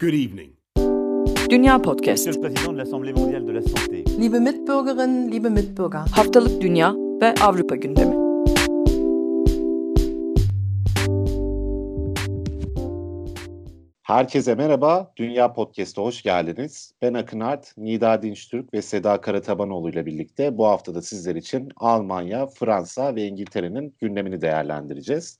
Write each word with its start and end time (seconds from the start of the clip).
Good 0.00 0.12
evening. 0.12 0.52
Dünya 1.50 1.82
Podcast. 1.82 2.26
Liebe 4.20 4.38
Mitbürgerinnen, 4.38 5.32
liebe 5.32 5.48
Mitbürger, 5.48 6.00
Haftalık 6.12 6.62
Dünya 6.62 6.94
ve 7.22 7.34
Avrupa 7.42 7.76
gündemi. 7.76 8.14
Herkese 14.02 14.54
merhaba, 14.54 15.12
Dünya 15.16 15.52
Podcast'a 15.52 16.02
hoş 16.02 16.22
geldiniz. 16.22 16.92
Ben 17.02 17.14
Akın 17.14 17.40
Art, 17.40 17.76
Nida 17.76 18.22
Dinçtürk 18.22 18.74
ve 18.74 18.82
Seda 18.82 19.20
Karatabanoğlu 19.20 19.90
ile 19.90 20.06
birlikte 20.06 20.58
bu 20.58 20.66
haftada 20.66 21.02
sizler 21.02 21.36
için 21.36 21.68
Almanya, 21.76 22.46
Fransa 22.46 23.14
ve 23.14 23.26
İngiltere'nin 23.26 23.94
gündemini 24.00 24.40
değerlendireceğiz. 24.40 25.38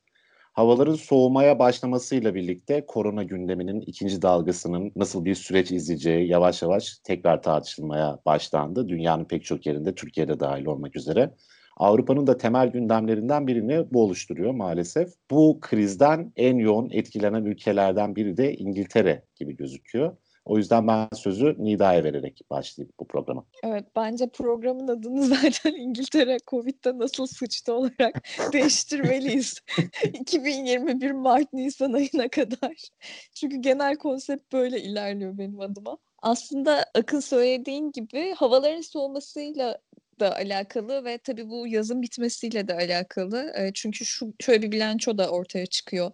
Havaların 0.58 0.94
soğumaya 0.94 1.58
başlamasıyla 1.58 2.34
birlikte 2.34 2.86
korona 2.86 3.22
gündeminin 3.22 3.80
ikinci 3.80 4.22
dalgasının 4.22 4.92
nasıl 4.96 5.24
bir 5.24 5.34
süreç 5.34 5.70
izleyeceği 5.72 6.28
yavaş 6.28 6.62
yavaş 6.62 6.98
tekrar 6.98 7.42
tartışılmaya 7.42 8.18
başlandı. 8.26 8.88
Dünyanın 8.88 9.24
pek 9.24 9.44
çok 9.44 9.66
yerinde, 9.66 9.94
Türkiye'de 9.94 10.40
dahil 10.40 10.66
olmak 10.66 10.96
üzere. 10.96 11.34
Avrupa'nın 11.76 12.26
da 12.26 12.36
temel 12.36 12.68
gündemlerinden 12.68 13.46
birini 13.46 13.84
bu 13.92 14.02
oluşturuyor 14.02 14.50
maalesef. 14.50 15.08
Bu 15.30 15.58
krizden 15.60 16.32
en 16.36 16.56
yoğun 16.56 16.90
etkilenen 16.90 17.44
ülkelerden 17.44 18.16
biri 18.16 18.36
de 18.36 18.54
İngiltere 18.54 19.22
gibi 19.36 19.56
gözüküyor. 19.56 20.16
O 20.48 20.58
yüzden 20.58 20.86
ben 20.88 21.08
sözü 21.14 21.56
Nida'ya 21.58 22.04
vererek 22.04 22.40
başlayayım 22.50 22.92
bu 23.00 23.06
programa. 23.06 23.44
Evet 23.62 23.84
bence 23.96 24.28
programın 24.28 24.88
adını 24.88 25.22
zaten 25.42 25.74
İngiltere 25.74 26.36
Covid'de 26.46 26.98
nasıl 26.98 27.26
sıçtı 27.26 27.72
olarak 27.72 28.24
değiştirmeliyiz. 28.52 29.60
2021 30.04 31.10
Mart 31.10 31.52
Nisan 31.52 31.92
ayına 31.92 32.28
kadar. 32.28 32.88
Çünkü 33.34 33.56
genel 33.56 33.96
konsept 33.96 34.52
böyle 34.52 34.82
ilerliyor 34.82 35.38
benim 35.38 35.60
adıma. 35.60 35.98
Aslında 36.22 36.84
Akın 36.94 37.20
söylediğin 37.20 37.92
gibi 37.92 38.34
havaların 38.36 38.80
soğumasıyla 38.80 39.78
da 40.20 40.36
alakalı 40.36 41.04
ve 41.04 41.18
tabii 41.18 41.48
bu 41.48 41.66
yazın 41.66 42.02
bitmesiyle 42.02 42.68
de 42.68 42.74
alakalı. 42.74 43.52
Çünkü 43.74 44.04
şu 44.04 44.34
şöyle 44.40 44.62
bir 44.62 44.72
bilanço 44.72 45.18
da 45.18 45.30
ortaya 45.30 45.66
çıkıyor 45.66 46.12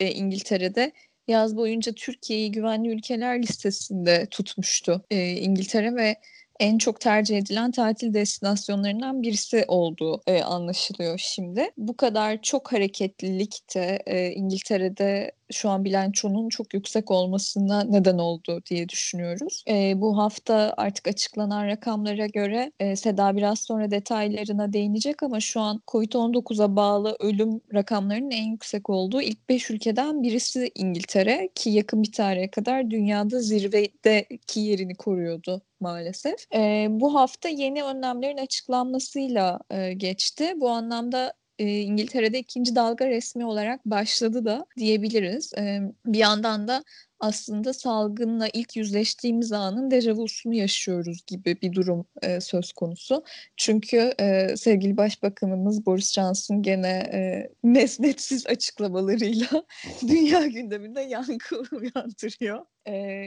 e, 0.00 0.10
İngiltere'de. 0.10 0.92
Yaz 1.28 1.56
boyunca 1.56 1.92
Türkiye'yi 1.92 2.52
güvenli 2.52 2.88
ülkeler 2.88 3.42
listesinde 3.42 4.26
tutmuştu 4.30 5.04
e, 5.10 5.30
İngiltere 5.30 5.94
ve 5.94 6.16
en 6.60 6.78
çok 6.78 7.00
tercih 7.00 7.38
edilen 7.38 7.70
tatil 7.70 8.14
destinasyonlarından 8.14 9.22
birisi 9.22 9.64
olduğu 9.68 10.22
e, 10.26 10.42
anlaşılıyor 10.42 11.18
şimdi. 11.18 11.70
Bu 11.76 11.96
kadar 11.96 12.42
çok 12.42 12.72
hareketlilik 12.72 13.74
de 13.74 14.02
e, 14.06 14.30
İngiltere'de 14.30 15.32
şu 15.52 15.68
an 15.70 15.84
bilançonun 15.84 16.48
çok 16.48 16.74
yüksek 16.74 17.10
olmasına 17.10 17.84
neden 17.84 18.18
oldu 18.18 18.62
diye 18.70 18.88
düşünüyoruz. 18.88 19.64
E, 19.68 20.00
bu 20.00 20.18
hafta 20.18 20.74
artık 20.76 21.08
açıklanan 21.08 21.66
rakamlara 21.66 22.26
göre 22.26 22.72
e, 22.80 22.96
Seda 22.96 23.36
biraz 23.36 23.60
sonra 23.60 23.90
detaylarına 23.90 24.72
değinecek 24.72 25.22
ama 25.22 25.40
şu 25.40 25.60
an 25.60 25.82
COVID-19'a 25.86 26.76
bağlı 26.76 27.16
ölüm 27.20 27.60
rakamlarının 27.74 28.30
en 28.30 28.50
yüksek 28.50 28.90
olduğu 28.90 29.22
ilk 29.22 29.48
5 29.48 29.70
ülkeden 29.70 30.22
birisi 30.22 30.70
İngiltere 30.74 31.48
ki 31.54 31.70
yakın 31.70 32.02
bir 32.02 32.12
tarihe 32.12 32.50
kadar 32.50 32.90
dünyada 32.90 33.40
zirvedeki 33.40 34.60
yerini 34.60 34.94
koruyordu 34.94 35.62
maalesef. 35.80 36.54
E, 36.54 36.86
bu 36.90 37.14
hafta 37.14 37.48
yeni 37.48 37.84
önlemlerin 37.84 38.36
açıklanmasıyla 38.38 39.60
e, 39.70 39.92
geçti. 39.92 40.52
Bu 40.56 40.70
anlamda 40.70 41.32
e, 41.58 41.80
İngiltere'de 41.80 42.38
ikinci 42.38 42.74
dalga 42.74 43.08
resmi 43.08 43.44
olarak 43.44 43.86
başladı 43.86 44.44
da 44.44 44.66
diyebiliriz. 44.76 45.52
E, 45.54 45.80
bir 46.06 46.18
yandan 46.18 46.68
da 46.68 46.84
aslında 47.20 47.72
salgınla 47.72 48.48
ilk 48.52 48.76
yüzleştiğimiz 48.76 49.52
anın 49.52 49.90
dejavusunu 49.90 50.54
yaşıyoruz 50.54 51.22
gibi 51.26 51.56
bir 51.62 51.72
durum 51.72 52.06
e, 52.22 52.40
söz 52.40 52.72
konusu. 52.72 53.24
Çünkü 53.56 54.12
e, 54.20 54.56
sevgili 54.56 54.96
Başbakanımız 54.96 55.86
Boris 55.86 56.12
Johnson 56.12 56.62
gene 56.62 56.88
e, 56.88 57.50
mesnetsiz 57.62 58.46
açıklamalarıyla 58.46 59.48
dünya 60.08 60.46
gündeminde 60.46 61.00
yankı 61.00 61.56
uyandırıyor. 61.72 62.64
E, 62.88 63.24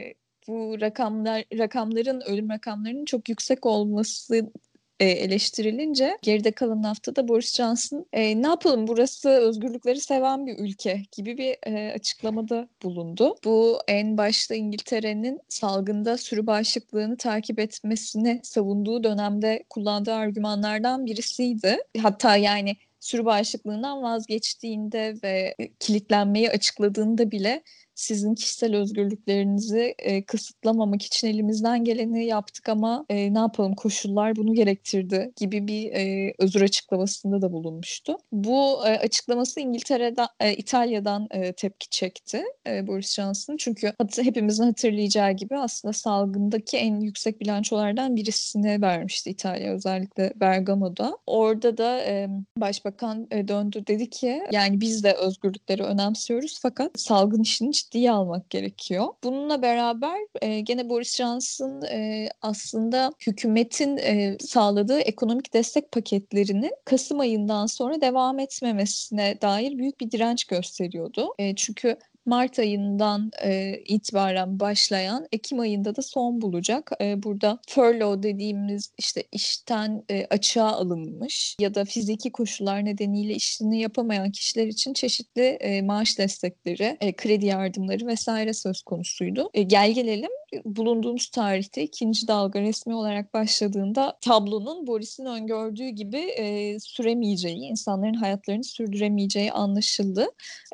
bu 0.48 0.80
rakamlar 0.80 1.44
rakamların 1.58 2.20
ölüm 2.20 2.50
rakamlarının 2.50 3.04
çok 3.04 3.28
yüksek 3.28 3.66
olması 3.66 4.52
e, 5.00 5.04
eleştirilince 5.04 6.18
geride 6.22 6.52
kalan 6.52 6.82
haftada 6.82 7.28
Boris 7.28 7.56
Johnson 7.56 8.06
e, 8.12 8.42
ne 8.42 8.46
yapalım 8.46 8.86
burası 8.88 9.28
özgürlükleri 9.28 10.00
seven 10.00 10.46
bir 10.46 10.58
ülke 10.58 11.02
gibi 11.12 11.38
bir 11.38 11.56
e, 11.72 11.92
açıklamada 11.92 12.68
bulundu. 12.82 13.36
Bu 13.44 13.78
en 13.88 14.18
başta 14.18 14.54
İngiltere'nin 14.54 15.40
salgında 15.48 16.16
sürü 16.16 16.46
bağışıklığını 16.46 17.16
takip 17.16 17.58
etmesini 17.58 18.40
savunduğu 18.42 19.04
dönemde 19.04 19.64
kullandığı 19.70 20.14
argümanlardan 20.14 21.06
birisiydi. 21.06 21.78
Hatta 22.02 22.36
yani 22.36 22.76
sürü 23.00 23.24
bağışıklığından 23.24 24.02
vazgeçtiğinde 24.02 25.14
ve 25.24 25.54
kilitlenmeyi 25.80 26.50
açıkladığında 26.50 27.30
bile 27.30 27.62
sizin 27.94 28.34
kişisel 28.34 28.76
özgürlüklerinizi 28.76 29.94
e, 29.98 30.24
kısıtlamamak 30.24 31.02
için 31.02 31.28
elimizden 31.28 31.84
geleni 31.84 32.26
yaptık 32.26 32.68
ama 32.68 33.04
e, 33.08 33.34
ne 33.34 33.38
yapalım 33.38 33.74
koşullar 33.74 34.36
bunu 34.36 34.54
gerektirdi 34.54 35.32
gibi 35.36 35.66
bir 35.66 35.92
e, 35.92 36.34
özür 36.38 36.62
açıklamasında 36.62 37.42
da 37.42 37.52
bulunmuştu. 37.52 38.16
Bu 38.32 38.86
e, 38.86 38.98
açıklaması 38.98 39.60
İngiltere'den, 39.60 40.28
e, 40.40 40.54
İtalya'dan 40.54 41.28
e, 41.30 41.52
tepki 41.52 41.88
çekti 41.90 42.42
e, 42.66 42.86
Boris 42.86 43.14
Johnson. 43.14 43.56
Çünkü 43.56 43.92
hepimizin 44.16 44.64
hatırlayacağı 44.64 45.32
gibi 45.32 45.58
aslında 45.58 45.92
salgındaki 45.92 46.76
en 46.76 47.00
yüksek 47.00 47.40
bilançolardan 47.40 48.16
birisini 48.16 48.82
vermişti 48.82 49.30
İtalya 49.30 49.74
özellikle 49.74 50.32
Bergamo'da. 50.36 51.18
Orada 51.26 51.76
da 51.76 52.00
e, 52.00 52.28
başbakan 52.56 53.26
e, 53.30 53.48
döndü 53.48 53.86
dedi 53.86 54.10
ki 54.10 54.42
yani 54.52 54.80
biz 54.80 55.04
de 55.04 55.12
özgürlükleri 55.12 55.82
önemsiyoruz 55.82 56.58
fakat 56.62 57.00
salgın 57.00 57.42
işini 57.42 57.70
ciddiye 57.84 58.10
almak 58.10 58.50
gerekiyor. 58.50 59.06
Bununla 59.24 59.62
beraber 59.62 60.18
e, 60.42 60.60
gene 60.60 60.88
Boris 60.88 61.16
Johnson 61.16 61.82
e, 61.82 62.28
aslında 62.42 63.12
hükümetin 63.26 63.96
e, 63.96 64.36
sağladığı 64.40 65.00
ekonomik 65.00 65.54
destek 65.54 65.92
paketlerini 65.92 66.70
Kasım 66.84 67.20
ayından 67.20 67.66
sonra 67.66 68.00
devam 68.00 68.38
etmemesine 68.38 69.38
dair 69.42 69.78
büyük 69.78 70.00
bir 70.00 70.10
direnç 70.10 70.44
gösteriyordu. 70.44 71.28
E, 71.38 71.54
çünkü 71.54 71.96
Mart 72.26 72.58
ayından 72.58 73.30
e, 73.42 73.78
itibaren 73.86 74.60
başlayan 74.60 75.26
Ekim 75.32 75.60
ayında 75.60 75.96
da 75.96 76.02
son 76.02 76.40
bulacak. 76.40 76.90
E, 77.00 77.22
burada 77.22 77.58
furlough 77.68 78.22
dediğimiz 78.22 78.92
işte 78.98 79.22
işten 79.32 80.04
e, 80.10 80.26
açığa 80.30 80.72
alınmış 80.72 81.56
ya 81.60 81.74
da 81.74 81.84
fiziki 81.84 82.32
koşullar 82.32 82.84
nedeniyle 82.84 83.34
işini 83.34 83.80
yapamayan 83.80 84.30
kişiler 84.30 84.66
için 84.66 84.92
çeşitli 84.94 85.42
e, 85.42 85.82
maaş 85.82 86.18
destekleri, 86.18 86.96
e, 87.00 87.16
kredi 87.16 87.46
yardımları 87.46 88.06
vesaire 88.06 88.54
söz 88.54 88.82
konusuydu. 88.82 89.50
E, 89.54 89.62
gel 89.62 89.92
gelelim 89.92 90.30
bulunduğumuz 90.64 91.28
tarihte 91.28 91.82
ikinci 91.82 92.28
dalga 92.28 92.60
resmi 92.60 92.94
olarak 92.94 93.34
başladığında 93.34 94.18
tablonun 94.20 94.86
Boris'in 94.86 95.24
öngördüğü 95.24 95.88
gibi 95.88 96.18
e, 96.18 96.78
süremeyeceği, 96.80 97.56
insanların 97.56 98.14
hayatlarını 98.14 98.64
sürdüremeyeceği 98.64 99.52
anlaşıldı. 99.52 100.26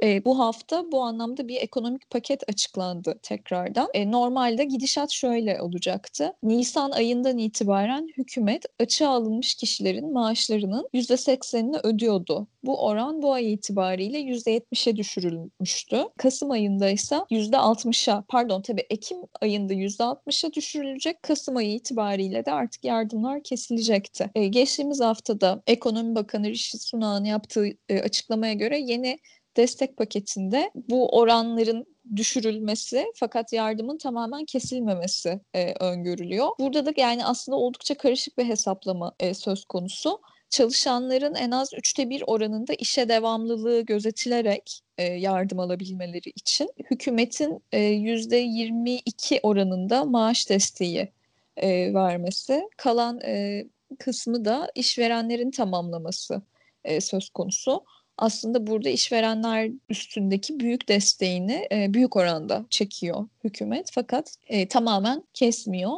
E, 0.03 0.25
bu 0.25 0.39
hafta 0.39 0.93
bu 0.93 1.03
anlamda 1.03 1.49
bir 1.49 1.57
ekonomik 1.57 2.11
paket 2.11 2.49
açıklandı 2.49 3.19
tekrardan. 3.23 3.89
E, 3.95 4.11
normalde 4.11 4.65
gidişat 4.65 5.11
şöyle 5.11 5.63
olacaktı. 5.63 6.33
Nisan 6.43 6.91
ayından 6.91 7.39
itibaren 7.39 8.09
hükümet 8.17 8.65
açığa 8.81 9.11
alınmış 9.11 9.55
kişilerin 9.55 10.13
maaşlarının 10.13 10.89
%80'ini 10.95 11.81
ödüyordu. 11.83 12.47
Bu 12.65 12.85
oran 12.85 13.23
bu 13.23 13.33
ay 13.33 13.53
itibariyle 13.53 14.19
%70'e 14.21 14.97
düşürülmüştü. 14.97 16.05
Kasım 16.17 16.51
ayında 16.51 16.91
ise 16.91 17.17
%60'a 17.31 18.25
pardon 18.29 18.63
tabii 18.63 18.87
Ekim 18.91 19.19
ayında 19.41 19.68
%60'a 19.75 20.53
düşürülecek. 20.53 21.23
Kasım 21.23 21.57
ayı 21.57 21.75
itibariyle 21.75 22.45
de 22.45 22.53
artık 22.53 22.85
yardımlar 22.85 23.43
kesilecekti. 23.43 24.31
E, 24.35 24.47
geçtiğimiz 24.47 25.01
haftada 25.01 25.63
Ekonomi 25.67 26.15
Bakanı 26.15 26.49
Rishi 26.49 26.79
Sunak'ın 26.79 27.25
yaptığı 27.25 27.69
e, 27.89 28.01
açıklamaya 28.01 28.53
göre 28.53 28.79
yeni 28.79 29.19
destek 29.57 29.97
paketinde 29.97 30.71
bu 30.75 31.09
oranların 31.09 31.87
düşürülmesi 32.17 33.05
fakat 33.15 33.53
yardımın 33.53 33.99
tamamen 33.99 34.45
kesilmemesi 34.45 35.41
e, 35.55 35.75
öngörülüyor. 35.81 36.49
Burada 36.61 36.87
da 36.87 36.93
yani 36.97 37.25
aslında 37.25 37.57
oldukça 37.57 37.95
karışık 37.95 38.39
bir 38.39 38.45
hesaplama 38.45 39.13
e, 39.21 39.35
söz 39.35 39.65
konusu 39.65 40.21
çalışanların 40.51 41.35
en 41.35 41.51
az 41.51 41.71
üçte 41.75 42.11
bir 42.11 42.25
oranında 42.27 42.75
işe 42.75 43.09
devamlılığı 43.09 43.81
gözetilerek 43.81 44.81
e, 44.99 45.05
yardım 45.05 45.61
alabilmeleri 45.61 46.31
için 46.37 46.71
hükümetin 46.91 47.63
yüzde 47.83 48.37
22 48.37 49.41
oranında 49.43 50.05
maaş 50.05 50.51
desteği 50.51 51.09
e, 51.57 51.95
vermesi, 51.95 52.69
kalan 52.77 53.21
e, 53.21 53.65
kısmı 53.99 54.45
da 54.45 54.71
işverenlerin 54.75 55.51
tamamlaması 55.51 56.43
e, 56.85 57.01
söz 57.01 57.31
konusu. 57.31 57.85
aslında 58.19 58.67
burada 58.67 58.89
işverenler 58.89 59.71
üstündeki 59.89 60.61
büyük 60.61 60.89
desteğini 60.89 61.69
e, 61.73 61.95
büyük 61.95 62.17
oranda 62.17 62.67
çekiyor 62.71 63.29
hükümet 63.45 63.91
fakat 63.93 64.37
e, 64.47 64.69
tamamen 64.69 65.25
kesmiyor. 65.35 65.93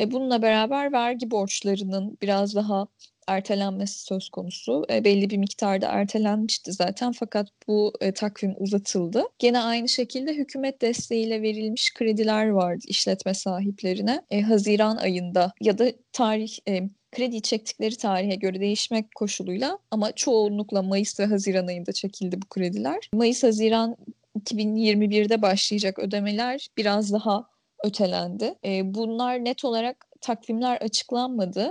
E, 0.00 0.10
bununla 0.12 0.42
beraber 0.42 0.92
vergi 0.92 1.30
borçlarının 1.30 2.18
biraz 2.22 2.54
daha 2.54 2.86
ertelenmesi 3.28 4.04
söz 4.04 4.28
konusu. 4.28 4.84
E, 4.90 5.04
belli 5.04 5.30
bir 5.30 5.36
miktarda 5.36 5.86
ertelenmişti 5.86 6.72
zaten 6.72 7.12
fakat 7.12 7.48
bu 7.68 7.92
e, 8.00 8.12
takvim 8.12 8.54
uzatıldı. 8.58 9.24
Gene 9.38 9.58
aynı 9.58 9.88
şekilde 9.88 10.34
hükümet 10.34 10.82
desteğiyle 10.82 11.42
verilmiş 11.42 11.94
krediler 11.94 12.48
vardı 12.48 12.84
işletme 12.88 13.34
sahiplerine. 13.34 14.22
E, 14.30 14.42
Haziran 14.42 14.96
ayında 14.96 15.52
ya 15.60 15.78
da 15.78 15.92
tarih 16.12 16.58
e, 16.68 16.82
kredi 17.12 17.42
çektikleri 17.42 17.96
tarihe 17.96 18.34
göre 18.34 18.60
değişmek 18.60 19.14
koşuluyla 19.14 19.78
ama 19.90 20.12
çoğunlukla 20.12 20.82
Mayıs 20.82 21.20
ve 21.20 21.24
Haziran 21.24 21.66
ayında 21.66 21.92
çekildi 21.92 22.42
bu 22.42 22.46
krediler. 22.46 23.10
Mayıs-Haziran 23.12 23.96
2021'de 24.38 25.42
başlayacak 25.42 25.98
ödemeler 25.98 26.68
biraz 26.76 27.12
daha 27.12 27.46
ötelendi. 27.84 28.54
E, 28.64 28.94
bunlar 28.94 29.44
net 29.44 29.64
olarak 29.64 30.06
takvimler 30.20 30.76
açıklanmadı. 30.76 31.70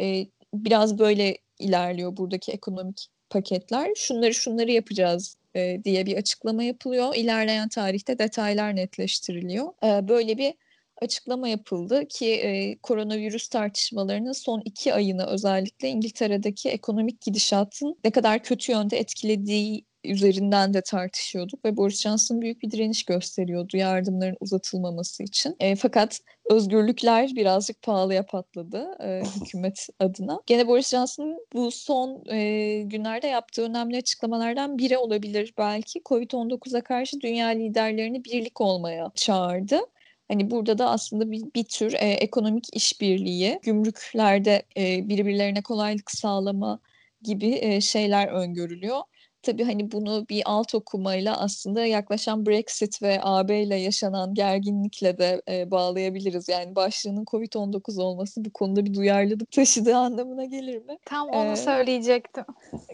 E, 0.00 0.26
biraz 0.54 0.98
böyle 0.98 1.38
ilerliyor 1.58 2.16
buradaki 2.16 2.52
ekonomik 2.52 3.08
paketler. 3.30 3.90
Şunları 3.96 4.34
şunları 4.34 4.70
yapacağız 4.70 5.36
e, 5.54 5.84
diye 5.84 6.06
bir 6.06 6.16
açıklama 6.16 6.62
yapılıyor. 6.62 7.14
İlerleyen 7.16 7.68
tarihte 7.68 8.18
detaylar 8.18 8.76
netleştiriliyor. 8.76 9.68
E, 9.84 10.08
böyle 10.08 10.38
bir 10.38 10.54
açıklama 11.02 11.48
yapıldı 11.48 12.08
ki 12.08 12.32
e, 12.34 12.78
koronavirüs 12.78 13.48
tartışmalarının 13.48 14.32
son 14.32 14.62
iki 14.64 14.94
ayını 14.94 15.26
özellikle 15.26 15.88
İngiltere'deki 15.88 16.68
ekonomik 16.70 17.20
gidişatın 17.20 17.96
ne 18.04 18.10
kadar 18.10 18.42
kötü 18.42 18.72
yönde 18.72 18.98
etkilediği 18.98 19.84
üzerinden 20.04 20.74
de 20.74 20.82
tartışıyorduk 20.82 21.64
ve 21.64 21.76
Boris 21.76 22.02
Johnson 22.02 22.40
büyük 22.40 22.62
bir 22.62 22.70
direniş 22.70 23.04
gösteriyordu 23.04 23.76
yardımların 23.76 24.36
uzatılmaması 24.40 25.22
için. 25.22 25.56
E, 25.60 25.76
fakat 25.76 26.20
özgürlükler 26.50 27.30
birazcık 27.36 27.82
pahalıya 27.82 28.26
patladı 28.26 28.96
e, 29.00 29.22
hükümet 29.40 29.88
adına. 29.98 30.40
Gene 30.46 30.68
Boris 30.68 30.88
Johnson'ın 30.88 31.46
bu 31.52 31.70
son 31.70 32.24
e, 32.30 32.82
günlerde 32.82 33.26
yaptığı 33.26 33.62
önemli 33.62 33.96
açıklamalardan 33.96 34.78
biri 34.78 34.98
olabilir 34.98 35.54
belki. 35.58 36.00
Covid-19'a 36.00 36.80
karşı 36.80 37.20
dünya 37.20 37.48
liderlerini 37.48 38.24
birlik 38.24 38.60
olmaya 38.60 39.10
çağırdı. 39.14 39.80
Hani 40.28 40.50
burada 40.50 40.78
da 40.78 40.90
aslında 40.90 41.30
bir, 41.30 41.42
bir 41.54 41.64
tür 41.64 41.92
e, 41.92 41.96
ekonomik 41.96 42.76
işbirliği, 42.76 43.60
gümrüklerde 43.62 44.62
e, 44.76 45.08
birbirlerine 45.08 45.62
kolaylık 45.62 46.10
sağlama 46.10 46.80
gibi 47.22 47.58
e, 47.62 47.80
şeyler 47.80 48.28
öngörülüyor. 48.28 49.00
Tabii 49.42 49.64
hani 49.64 49.92
bunu 49.92 50.26
bir 50.28 50.42
alt 50.44 50.74
okumayla 50.74 51.36
aslında 51.40 51.86
yaklaşan 51.86 52.46
Brexit 52.46 53.02
ve 53.02 53.18
AB 53.22 53.62
ile 53.62 53.76
yaşanan 53.76 54.34
gerginlikle 54.34 55.18
de 55.18 55.42
e, 55.48 55.70
bağlayabiliriz. 55.70 56.48
Yani 56.48 56.76
başlığının 56.76 57.24
Covid-19 57.24 58.02
olması 58.02 58.44
bu 58.44 58.52
konuda 58.52 58.84
bir 58.84 58.94
duyarlılık 58.94 59.50
taşıdığı 59.50 59.96
anlamına 59.96 60.44
gelir 60.44 60.84
mi? 60.84 60.98
Tam 61.04 61.28
onu 61.28 61.52
Ee, 61.52 61.56
söyleyecektim. 61.56 62.44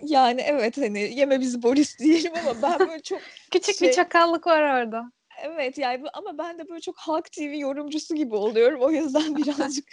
Yani 0.03 0.41
evet 0.41 0.77
hani 0.79 0.99
yeme 1.01 1.41
bizi 1.41 1.63
Boris 1.63 1.99
diyelim 2.05 2.33
ama 2.35 2.63
ben 2.63 2.89
böyle 2.89 3.03
çok 3.03 3.21
Küçük 3.51 3.77
şey- 3.79 3.89
bir 3.89 3.93
çakallık 3.95 4.47
var 4.47 4.63
orada. 4.63 5.13
evet 5.43 5.79
yani 5.79 6.05
ama 6.13 6.39
ben 6.39 6.59
de 6.59 6.69
böyle 6.69 6.81
çok 6.81 6.97
Halk 6.99 7.33
TV 7.33 7.57
yorumcusu 7.57 8.15
gibi 8.15 8.35
oluyorum. 8.35 8.81
O 8.83 8.91
yüzden 8.91 9.37
birazcık 9.37 9.85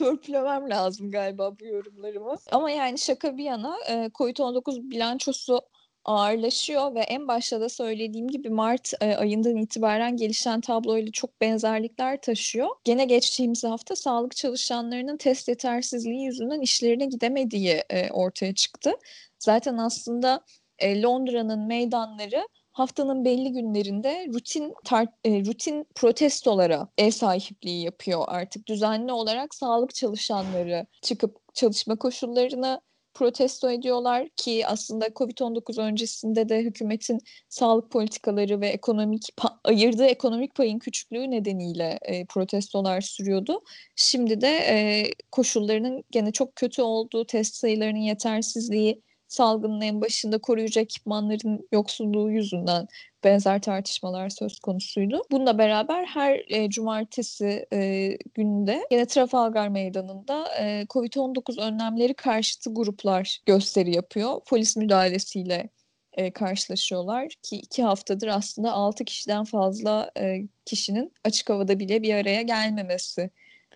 törpülemem 0.00 0.70
lazım 0.70 1.10
galiba 1.10 1.58
bu 1.60 1.64
yorumlarımı. 1.64 2.36
Ama 2.50 2.70
yani 2.70 2.98
şaka 2.98 3.36
bir 3.36 3.44
yana 3.44 3.76
e, 3.88 3.94
Covid-19 3.94 4.90
bilançosu 4.90 5.60
ağırlaşıyor 6.04 6.94
ve 6.94 7.00
en 7.00 7.28
başta 7.28 7.60
da 7.60 7.68
söylediğim 7.68 8.28
gibi 8.28 8.50
Mart 8.50 8.92
e, 9.00 9.16
ayından 9.16 9.56
itibaren 9.56 10.16
gelişen 10.16 10.60
tabloyla 10.60 11.12
çok 11.12 11.40
benzerlikler 11.40 12.20
taşıyor. 12.20 12.68
Gene 12.84 13.04
geçtiğimiz 13.04 13.64
hafta 13.64 13.96
sağlık 13.96 14.36
çalışanlarının 14.36 15.16
test 15.16 15.48
yetersizliği 15.48 16.24
yüzünden 16.24 16.60
işlerine 16.60 17.06
gidemediği 17.06 17.82
e, 17.90 18.10
ortaya 18.10 18.54
çıktı. 18.54 18.92
Zaten 19.38 19.76
aslında 19.76 20.44
Londra'nın 20.82 21.66
meydanları 21.66 22.48
haftanın 22.72 23.24
belli 23.24 23.52
günlerinde 23.52 24.26
rutin 24.34 24.74
tar- 24.84 25.12
e, 25.24 25.44
rutin 25.44 25.86
protestolara 25.94 26.88
ev 26.98 27.10
sahipliği 27.10 27.84
yapıyor 27.84 28.24
artık. 28.26 28.66
Düzenli 28.66 29.12
olarak 29.12 29.54
sağlık 29.54 29.94
çalışanları 29.94 30.86
çıkıp 31.02 31.54
çalışma 31.54 31.96
koşullarını 31.96 32.80
protesto 33.14 33.70
ediyorlar 33.70 34.28
ki 34.36 34.66
aslında 34.66 35.06
Covid-19 35.06 35.82
öncesinde 35.82 36.48
de 36.48 36.58
hükümetin 36.58 37.18
sağlık 37.48 37.90
politikaları 37.90 38.60
ve 38.60 38.68
ekonomik 38.68 39.22
pa- 39.36 39.58
ayırdığı 39.64 40.06
ekonomik 40.06 40.54
payın 40.54 40.78
küçüklüğü 40.78 41.30
nedeniyle 41.30 41.98
e, 42.02 42.24
protestolar 42.24 43.00
sürüyordu. 43.00 43.62
Şimdi 43.96 44.40
de 44.40 44.48
e, 44.48 45.04
koşullarının 45.30 46.04
gene 46.10 46.32
çok 46.32 46.56
kötü 46.56 46.82
olduğu, 46.82 47.24
test 47.24 47.54
sayılarının 47.54 47.98
yetersizliği, 47.98 49.02
salgının 49.30 49.80
en 49.80 50.00
başında 50.00 50.38
koruyucu 50.38 50.80
ekipmanların 50.80 51.68
yoksulluğu 51.72 52.30
yüzünden 52.30 52.88
benzer 53.24 53.62
tartışmalar 53.62 54.28
söz 54.30 54.60
konusuydu. 54.60 55.22
Bununla 55.30 55.58
beraber 55.58 56.04
her 56.04 56.44
e, 56.48 56.70
cumartesi 56.70 57.66
e, 57.72 58.08
günde 58.34 58.86
yine 58.90 59.06
Trafalgar 59.06 59.68
Meydanı'nda 59.68 60.48
e, 60.58 60.86
Covid-19 60.90 61.60
önlemleri 61.60 62.14
karşıtı 62.14 62.74
gruplar 62.74 63.38
gösteri 63.46 63.94
yapıyor. 63.94 64.40
Polis 64.46 64.76
müdahalesiyle 64.76 65.70
e, 66.12 66.32
karşılaşıyorlar 66.32 67.28
ki 67.42 67.56
iki 67.56 67.82
haftadır 67.82 68.28
aslında 68.28 68.72
altı 68.72 69.04
kişiden 69.04 69.44
fazla 69.44 70.10
e, 70.18 70.40
kişinin 70.64 71.12
açık 71.24 71.50
havada 71.50 71.78
bile 71.78 72.02
bir 72.02 72.14
araya 72.14 72.42
gelmemesi 72.42 73.30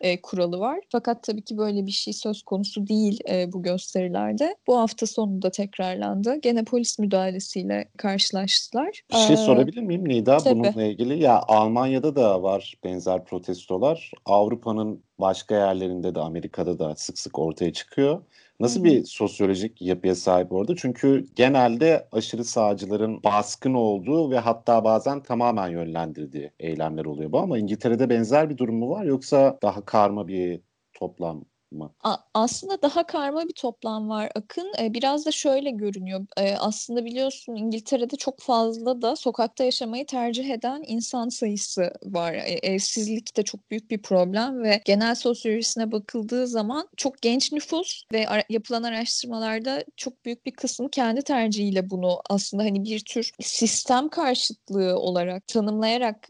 e, 0.04 0.20
kuralı 0.22 0.58
var. 0.60 0.80
Fakat 0.88 1.22
tabii 1.22 1.42
ki 1.42 1.58
böyle 1.58 1.86
bir 1.86 1.90
şey 1.90 2.12
söz 2.12 2.42
konusu 2.42 2.86
değil 2.86 3.20
e, 3.30 3.52
bu 3.52 3.62
gösterilerde. 3.62 4.56
Bu 4.66 4.78
hafta 4.78 5.06
sonunda 5.06 5.50
tekrarlandı. 5.50 6.34
Gene 6.42 6.64
polis 6.64 6.98
müdahalesiyle 6.98 7.88
karşılaştılar. 7.96 9.02
Bir 9.12 9.16
şey 9.16 9.34
Ee, 9.34 9.36
sorabilir 9.36 9.82
miyim 9.82 10.08
Nida 10.08 10.36
tabii. 10.38 10.58
bununla 10.58 10.82
ilgili? 10.82 11.22
Ya 11.22 11.42
Almanya'da 11.48 12.16
da 12.16 12.42
var 12.42 12.74
benzer 12.84 13.24
protestolar. 13.24 14.12
Avrupa'nın 14.24 15.02
başka 15.20 15.54
yerlerinde 15.54 16.14
de 16.14 16.20
Amerika'da 16.20 16.78
da 16.78 16.94
sık 16.96 17.18
sık 17.18 17.38
ortaya 17.38 17.72
çıkıyor. 17.72 18.22
Nasıl 18.60 18.84
bir 18.84 19.04
sosyolojik 19.04 19.82
yapıya 19.82 20.14
sahip 20.14 20.52
orada? 20.52 20.76
Çünkü 20.76 21.26
genelde 21.36 22.08
aşırı 22.12 22.44
sağcıların 22.44 23.22
baskın 23.24 23.74
olduğu 23.74 24.30
ve 24.30 24.38
hatta 24.38 24.84
bazen 24.84 25.22
tamamen 25.22 25.68
yönlendirdiği 25.68 26.50
eylemler 26.60 27.04
oluyor 27.04 27.32
bu 27.32 27.38
ama 27.38 27.58
İngiltere'de 27.58 28.10
benzer 28.10 28.50
bir 28.50 28.58
durum 28.58 28.76
mu 28.76 28.90
var 28.90 29.04
yoksa 29.04 29.58
daha 29.62 29.84
karma 29.84 30.28
bir 30.28 30.60
toplam 30.92 31.44
mı? 31.74 31.94
A- 32.04 32.16
aslında 32.34 32.82
daha 32.82 33.06
karma 33.06 33.48
bir 33.48 33.52
toplam 33.54 34.08
var 34.08 34.30
Akın. 34.34 34.72
E, 34.80 34.94
biraz 34.94 35.26
da 35.26 35.30
şöyle 35.30 35.70
görünüyor. 35.70 36.26
E, 36.36 36.56
aslında 36.56 37.04
biliyorsun 37.04 37.54
İngiltere'de 37.56 38.16
çok 38.16 38.40
fazla 38.40 39.02
da 39.02 39.16
sokakta 39.16 39.64
yaşamayı 39.64 40.06
tercih 40.06 40.50
eden 40.50 40.84
insan 40.86 41.28
sayısı 41.28 41.92
var. 42.04 42.32
E, 42.34 42.38
evsizlik 42.62 43.36
de 43.36 43.42
çok 43.42 43.70
büyük 43.70 43.90
bir 43.90 44.02
problem 44.02 44.62
ve 44.62 44.82
genel 44.84 45.14
sosyolojisine 45.14 45.92
bakıldığı 45.92 46.46
zaman 46.46 46.88
çok 46.96 47.22
genç 47.22 47.52
nüfus 47.52 48.04
ve 48.12 48.28
ara- 48.28 48.44
yapılan 48.50 48.82
araştırmalarda 48.82 49.84
çok 49.96 50.24
büyük 50.24 50.46
bir 50.46 50.52
kısmı 50.52 50.90
kendi 50.90 51.22
tercihiyle 51.22 51.90
bunu 51.90 52.20
aslında 52.30 52.62
hani 52.62 52.84
bir 52.84 53.00
tür 53.04 53.30
sistem 53.40 54.08
karşıtlığı 54.08 54.98
olarak 54.98 55.46
tanımlayarak 55.46 56.28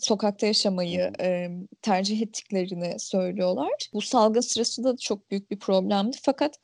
sokakta 0.00 0.46
yaşamayı 0.46 1.12
e, 1.20 1.48
tercih 1.82 2.22
ettiklerini 2.22 3.00
söylüyorlar. 3.00 3.72
Bu 3.92 4.00
salgın 4.00 4.40
sırasında 4.40 4.92
da 4.92 4.96
çok 4.96 5.30
büyük 5.30 5.50
bir 5.50 5.58
problemdi. 5.58 6.16
Fakat 6.22 6.58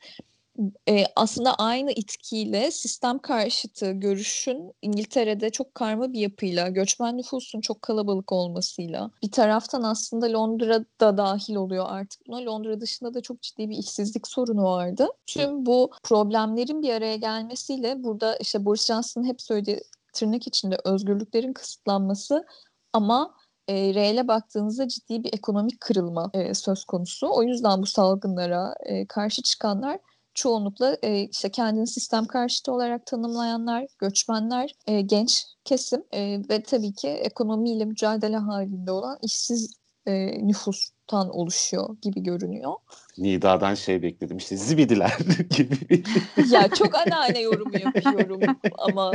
e, 0.89 1.03
aslında 1.15 1.55
aynı 1.55 1.91
itkiyle 1.91 2.71
sistem 2.71 3.19
karşıtı 3.19 3.91
görüşün 3.91 4.73
İngiltere'de 4.81 5.49
çok 5.49 5.75
karma 5.75 6.13
bir 6.13 6.19
yapıyla, 6.19 6.67
göçmen 6.67 7.17
nüfusun 7.17 7.61
çok 7.61 7.81
kalabalık 7.81 8.31
olmasıyla 8.31 9.11
bir 9.23 9.31
taraftan 9.31 9.83
aslında 9.83 10.33
Londra'da 10.33 11.17
dahil 11.17 11.55
oluyor 11.55 11.85
artık 11.89 12.27
buna. 12.27 12.45
Londra 12.45 12.81
dışında 12.81 13.13
da 13.13 13.21
çok 13.21 13.41
ciddi 13.41 13.69
bir 13.69 13.77
işsizlik 13.77 14.27
sorunu 14.27 14.63
vardı. 14.63 15.07
Tüm 15.25 15.65
bu 15.65 15.91
problemlerin 16.03 16.81
bir 16.81 16.93
araya 16.93 17.15
gelmesiyle 17.15 18.03
burada 18.03 18.37
işte 18.37 18.65
Boris 18.65 18.85
Johnson'ın 18.85 19.25
hep 19.25 19.41
söylediği 19.41 19.81
tırnak 20.13 20.47
içinde 20.47 20.77
özgürlüklerin 20.85 21.53
kısıtlanması 21.53 22.45
ama 22.93 23.33
e, 23.67 23.93
reele 23.93 24.27
baktığınızda 24.27 24.87
ciddi 24.87 25.23
bir 25.23 25.33
ekonomik 25.33 25.81
kırılma 25.81 26.31
e, 26.33 26.53
söz 26.53 26.85
konusu. 26.85 27.29
O 27.31 27.43
yüzden 27.43 27.81
bu 27.81 27.85
salgınlara 27.85 28.75
e, 28.85 29.05
karşı 29.05 29.41
çıkanlar 29.41 29.99
çoğunlukla 30.33 30.97
e, 31.03 31.19
işte 31.19 31.49
kendini 31.49 31.87
sistem 31.87 32.25
karşıtı 32.25 32.71
olarak 32.71 33.05
tanımlayanlar, 33.05 33.85
göçmenler, 33.99 34.71
e, 34.87 35.01
genç 35.01 35.45
kesim 35.65 36.03
e, 36.11 36.41
ve 36.49 36.63
tabii 36.63 36.93
ki 36.93 37.07
ekonomiyle 37.07 37.85
mücadele 37.85 38.37
halinde 38.37 38.91
olan 38.91 39.17
işsiz 39.21 39.79
e, 40.05 40.47
nüfustan 40.47 41.29
oluşuyor 41.29 41.97
gibi 42.01 42.23
görünüyor. 42.23 42.73
Nida'dan 43.17 43.75
şey 43.75 44.01
bekledim 44.01 44.37
işte 44.37 44.57
zibidiler 44.57 45.17
gibi. 45.57 46.03
Ya 46.51 46.67
çok 46.67 46.95
anneanne 46.95 47.39
yorumu 47.39 47.79
yapıyorum 47.79 48.41
ama 48.77 49.11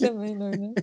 demeyin 0.00 0.40
öyle. 0.40 0.74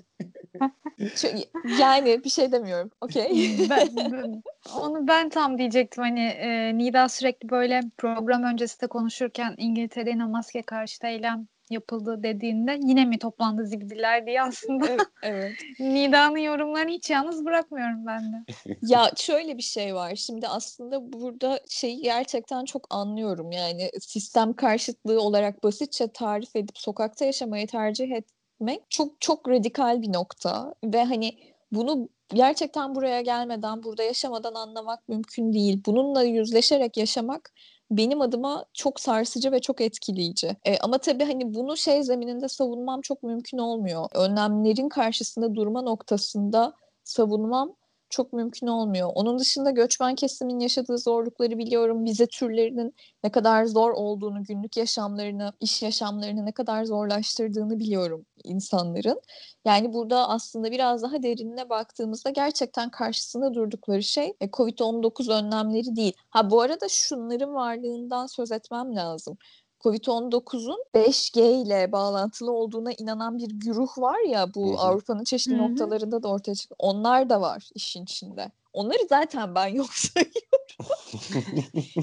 Yani 1.80 2.24
bir 2.24 2.30
şey 2.30 2.52
demiyorum. 2.52 2.92
Okey. 3.02 3.58
ben, 3.70 3.90
ben- 3.96 4.44
onu 4.80 5.08
ben 5.08 5.30
tam 5.30 5.58
diyecektim 5.58 6.04
hani 6.04 6.24
e, 6.24 6.78
Nida 6.78 7.10
sürekli 7.10 7.50
böyle 7.50 7.82
program 7.98 8.44
öncesi 8.44 8.82
de 8.82 8.88
konuşurken 8.88 9.56
İngiltere'de 9.58 10.10
yine 10.10 10.26
maske 10.26 10.62
karşıtı 10.62 11.08
eylem 11.08 11.48
yapıldı 11.70 12.24
dediğinde 12.24 12.80
yine 12.84 13.06
mi 13.06 13.20
toplandı 13.20 13.66
zibidiler 13.66 14.26
diye 14.26 14.42
aslında 14.42 14.88
evet, 14.88 15.08
evet. 15.24 15.54
Nida'nın 15.80 16.38
yorumlarını 16.38 16.92
hiç 16.92 17.10
yalnız 17.10 17.46
bırakmıyorum 17.46 18.06
ben 18.06 18.22
de. 18.22 18.46
Ya 18.82 19.12
şöyle 19.18 19.58
bir 19.58 19.64
şey 19.64 19.96
var. 19.96 20.16
Şimdi 20.16 20.48
aslında 20.48 21.14
burada 21.14 21.60
şeyi 21.70 22.02
gerçekten 22.02 22.66
çok 22.66 22.88
anlıyorum. 22.90 23.52
Yani 23.52 23.90
sistem 24.00 24.54
karşıtlığı 24.54 25.22
olarak 25.22 25.64
basitçe 25.64 26.08
tarif 26.08 26.56
edip 26.56 26.78
sokakta 26.78 27.26
yaşamayı 27.26 27.68
tercih 27.68 28.12
etmek 28.56 28.82
çok 28.90 29.22
çok 29.22 29.50
radikal 29.50 30.02
bir 30.02 30.14
nokta 30.14 30.74
ve 30.84 31.04
hani 31.04 31.38
bunu 31.72 32.10
gerçekten 32.34 32.96
buraya 32.96 33.22
gelmeden, 33.22 33.84
burada 33.84 34.04
yaşamadan 34.04 34.54
anlamak 34.54 35.10
mümkün 35.10 35.54
değil. 35.54 35.82
Bununla 35.86 36.24
yüzleşerek 36.24 36.98
yaşamak 36.98 37.52
benim 37.92 38.22
adıma 38.22 38.66
çok 38.74 39.00
sarsıcı 39.00 39.52
ve 39.52 39.60
çok 39.62 39.82
etkileyici. 39.82 40.58
E, 40.66 40.78
ama 40.78 40.98
tabii 40.98 41.24
hani 41.24 41.54
bunu 41.54 41.78
şey 41.78 42.04
zemininde 42.04 42.48
savunmam 42.48 43.02
çok 43.02 43.24
mümkün 43.24 43.58
olmuyor. 43.58 44.10
Önlemlerin 44.14 44.90
karşısında 44.90 45.56
durma 45.56 45.82
noktasında 45.82 46.74
savunmam 47.04 47.76
çok 48.10 48.34
mümkün 48.34 48.68
olmuyor. 48.68 49.12
Onun 49.16 49.40
dışında 49.40 49.72
göçmen 49.72 50.16
kesimin 50.16 50.60
yaşadığı 50.60 50.98
zorlukları 50.98 51.58
biliyorum. 51.58 52.06
Vize 52.06 52.28
türlerinin 52.28 52.96
ne 53.24 53.32
kadar 53.32 53.66
zor 53.66 53.92
olduğunu, 53.92 54.44
günlük 54.44 54.78
yaşamlarını, 54.78 55.54
iş 55.60 55.82
yaşamlarını 55.82 56.46
ne 56.46 56.52
kadar 56.52 56.86
zorlaştırdığını 56.86 57.80
biliyorum 57.80 58.26
insanların. 58.44 59.22
Yani 59.66 59.94
burada 59.94 60.30
aslında 60.30 60.72
biraz 60.72 61.04
daha 61.04 61.24
derinine 61.24 61.70
baktığımızda 61.70 62.30
gerçekten 62.30 62.90
karşısında 62.90 63.54
durdukları 63.54 64.04
şey 64.04 64.34
e, 64.42 64.46
COVID-19 64.50 65.32
önlemleri 65.32 65.96
değil. 65.96 66.14
Ha 66.30 66.50
bu 66.52 66.62
arada 66.62 66.86
şunların 66.90 67.54
varlığından 67.54 68.28
söz 68.28 68.52
etmem 68.52 68.96
lazım. 68.96 69.38
Covid-19'un 69.86 70.84
5G 70.96 71.62
ile 71.62 71.92
bağlantılı 71.92 72.52
olduğuna 72.52 72.92
inanan 72.92 73.38
bir 73.38 73.50
güruh 73.50 73.98
var 73.98 74.20
ya 74.30 74.54
bu 74.54 74.68
Hı 74.68 74.74
hı. 74.74 74.78
Avrupa'nın 74.78 75.24
çeşitli 75.24 75.54
Hı 75.54 75.56
hı. 75.56 75.62
noktalarında 75.62 76.24
da 76.24 76.28
ortaya 76.28 76.56
çıktı. 76.56 76.76
Onlar 76.80 77.30
da 77.30 77.42
var 77.42 77.70
işin 77.76 78.04
içinde. 78.04 78.52
Onları 78.74 79.08
zaten 79.10 79.56
ben 79.56 79.68
yok 79.68 79.88
sayıyorum. 79.94 80.66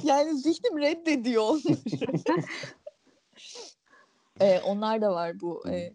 yani 0.04 0.38
zihnim 0.38 0.78
reddediyor 0.78 1.42
onları. 1.42 2.42
Ee, 4.40 4.60
onlar 4.60 5.02
da 5.02 5.12
var 5.12 5.40
bu 5.40 5.68
e, 5.68 5.92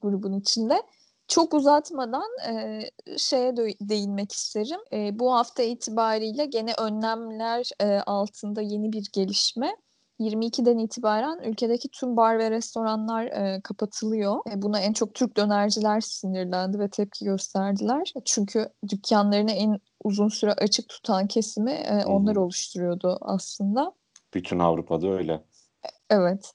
grubun 0.00 0.40
içinde. 0.40 0.82
Çok 1.28 1.54
uzatmadan 1.54 2.28
e, 2.48 2.80
şeye 3.18 3.50
dö- 3.50 3.88
değinmek 3.88 4.32
isterim. 4.32 4.80
E, 4.92 5.18
bu 5.18 5.34
hafta 5.34 5.62
itibariyle 5.62 6.46
gene 6.46 6.72
önlemler 6.78 7.70
e, 7.80 7.86
altında 7.86 8.62
yeni 8.62 8.92
bir 8.92 9.08
gelişme. 9.12 9.76
22'den 10.20 10.78
itibaren 10.78 11.38
ülkedeki 11.44 11.88
tüm 11.88 12.16
bar 12.16 12.38
ve 12.38 12.50
restoranlar 12.50 13.24
e, 13.24 13.60
kapatılıyor. 13.60 14.38
E, 14.52 14.62
buna 14.62 14.80
en 14.80 14.92
çok 14.92 15.14
Türk 15.14 15.36
dönerciler 15.36 16.00
sinirlendi 16.00 16.78
ve 16.78 16.88
tepki 16.88 17.24
gösterdiler. 17.24 18.12
Çünkü 18.24 18.68
dükkanlarını 18.88 19.52
en 19.52 19.80
uzun 20.04 20.28
süre 20.28 20.52
açık 20.52 20.88
tutan 20.88 21.26
kesimi 21.26 21.72
e, 21.72 22.04
onlar 22.04 22.36
hı. 22.36 22.40
oluşturuyordu 22.40 23.18
aslında. 23.20 23.92
Bütün 24.34 24.58
Avrupa'da 24.58 25.08
öyle. 25.08 25.44
Evet. 26.10 26.52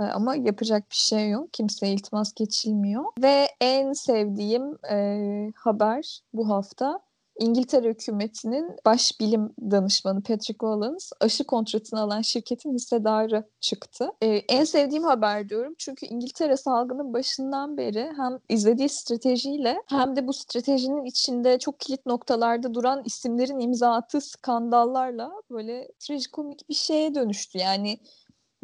E, 0.00 0.04
Ama 0.04 0.36
yapacak 0.36 0.90
bir 0.90 0.96
şey 0.96 1.30
yok. 1.30 1.52
Kimseye 1.52 1.92
iltimas 1.92 2.34
geçilmiyor. 2.34 3.04
Ve 3.22 3.48
en 3.60 3.92
sevdiğim 3.92 4.78
e, 4.90 5.18
haber 5.56 6.20
bu 6.32 6.48
hafta 6.48 7.00
İngiltere 7.38 7.88
hükümetinin 7.88 8.76
baş 8.86 9.20
bilim 9.20 9.54
danışmanı 9.70 10.22
Patrick 10.22 10.52
Wallace 10.52 11.06
aşı 11.20 11.44
kontratını 11.44 12.00
alan 12.00 12.22
şirketin 12.22 12.74
hissedarı 12.74 13.44
çıktı. 13.60 14.10
E, 14.22 14.26
en 14.28 14.64
sevdiğim 14.64 15.04
haber 15.04 15.48
diyorum 15.48 15.74
çünkü 15.78 16.06
İngiltere 16.06 16.56
salgının 16.56 17.12
başından 17.12 17.76
beri 17.76 18.12
hem 18.16 18.38
izlediği 18.48 18.88
stratejiyle 18.88 19.82
hem 19.86 20.16
de 20.16 20.26
bu 20.26 20.32
stratejinin 20.32 21.04
içinde 21.04 21.58
çok 21.58 21.80
kilit 21.80 22.06
noktalarda 22.06 22.74
duran 22.74 23.02
isimlerin 23.04 23.60
imza 23.60 23.92
attığı 23.92 24.20
skandallarla 24.20 25.32
böyle 25.50 25.92
trajikomik 25.98 26.68
bir 26.68 26.74
şeye 26.74 27.14
dönüştü. 27.14 27.58
Yani 27.58 27.98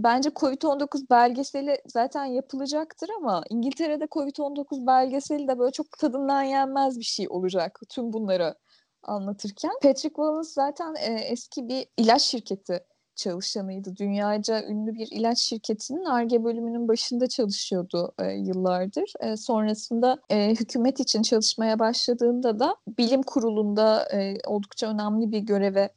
Bence 0.04 0.28
Covid-19 0.28 1.10
belgeseli 1.10 1.82
zaten 1.86 2.24
yapılacaktır 2.24 3.10
ama 3.18 3.42
İngiltere'de 3.50 4.04
Covid-19 4.04 4.86
belgeseli 4.86 5.48
de 5.48 5.58
böyle 5.58 5.72
çok 5.72 5.98
tadından 5.98 6.42
yenmez 6.42 6.98
bir 6.98 7.04
şey 7.04 7.26
olacak 7.28 7.80
tüm 7.88 8.12
bunları 8.12 8.54
anlatırken. 9.02 9.70
Patrick 9.82 10.08
Wallace 10.08 10.50
zaten 10.50 10.94
e, 10.94 11.12
eski 11.12 11.68
bir 11.68 11.86
ilaç 11.96 12.22
şirketi 12.22 12.84
çalışanıydı. 13.16 13.96
Dünyaca 13.96 14.62
ünlü 14.66 14.94
bir 14.94 15.08
ilaç 15.10 15.38
şirketinin 15.38 16.04
ARGE 16.04 16.44
bölümünün 16.44 16.88
başında 16.88 17.26
çalışıyordu 17.26 18.12
e, 18.18 18.32
yıllardır. 18.32 19.12
E, 19.20 19.36
sonrasında 19.36 20.18
e, 20.30 20.50
hükümet 20.50 21.00
için 21.00 21.22
çalışmaya 21.22 21.78
başladığında 21.78 22.58
da 22.58 22.76
bilim 22.98 23.22
kurulunda 23.22 24.08
e, 24.12 24.34
oldukça 24.46 24.90
önemli 24.90 25.32
bir 25.32 25.38
göreve 25.38 25.90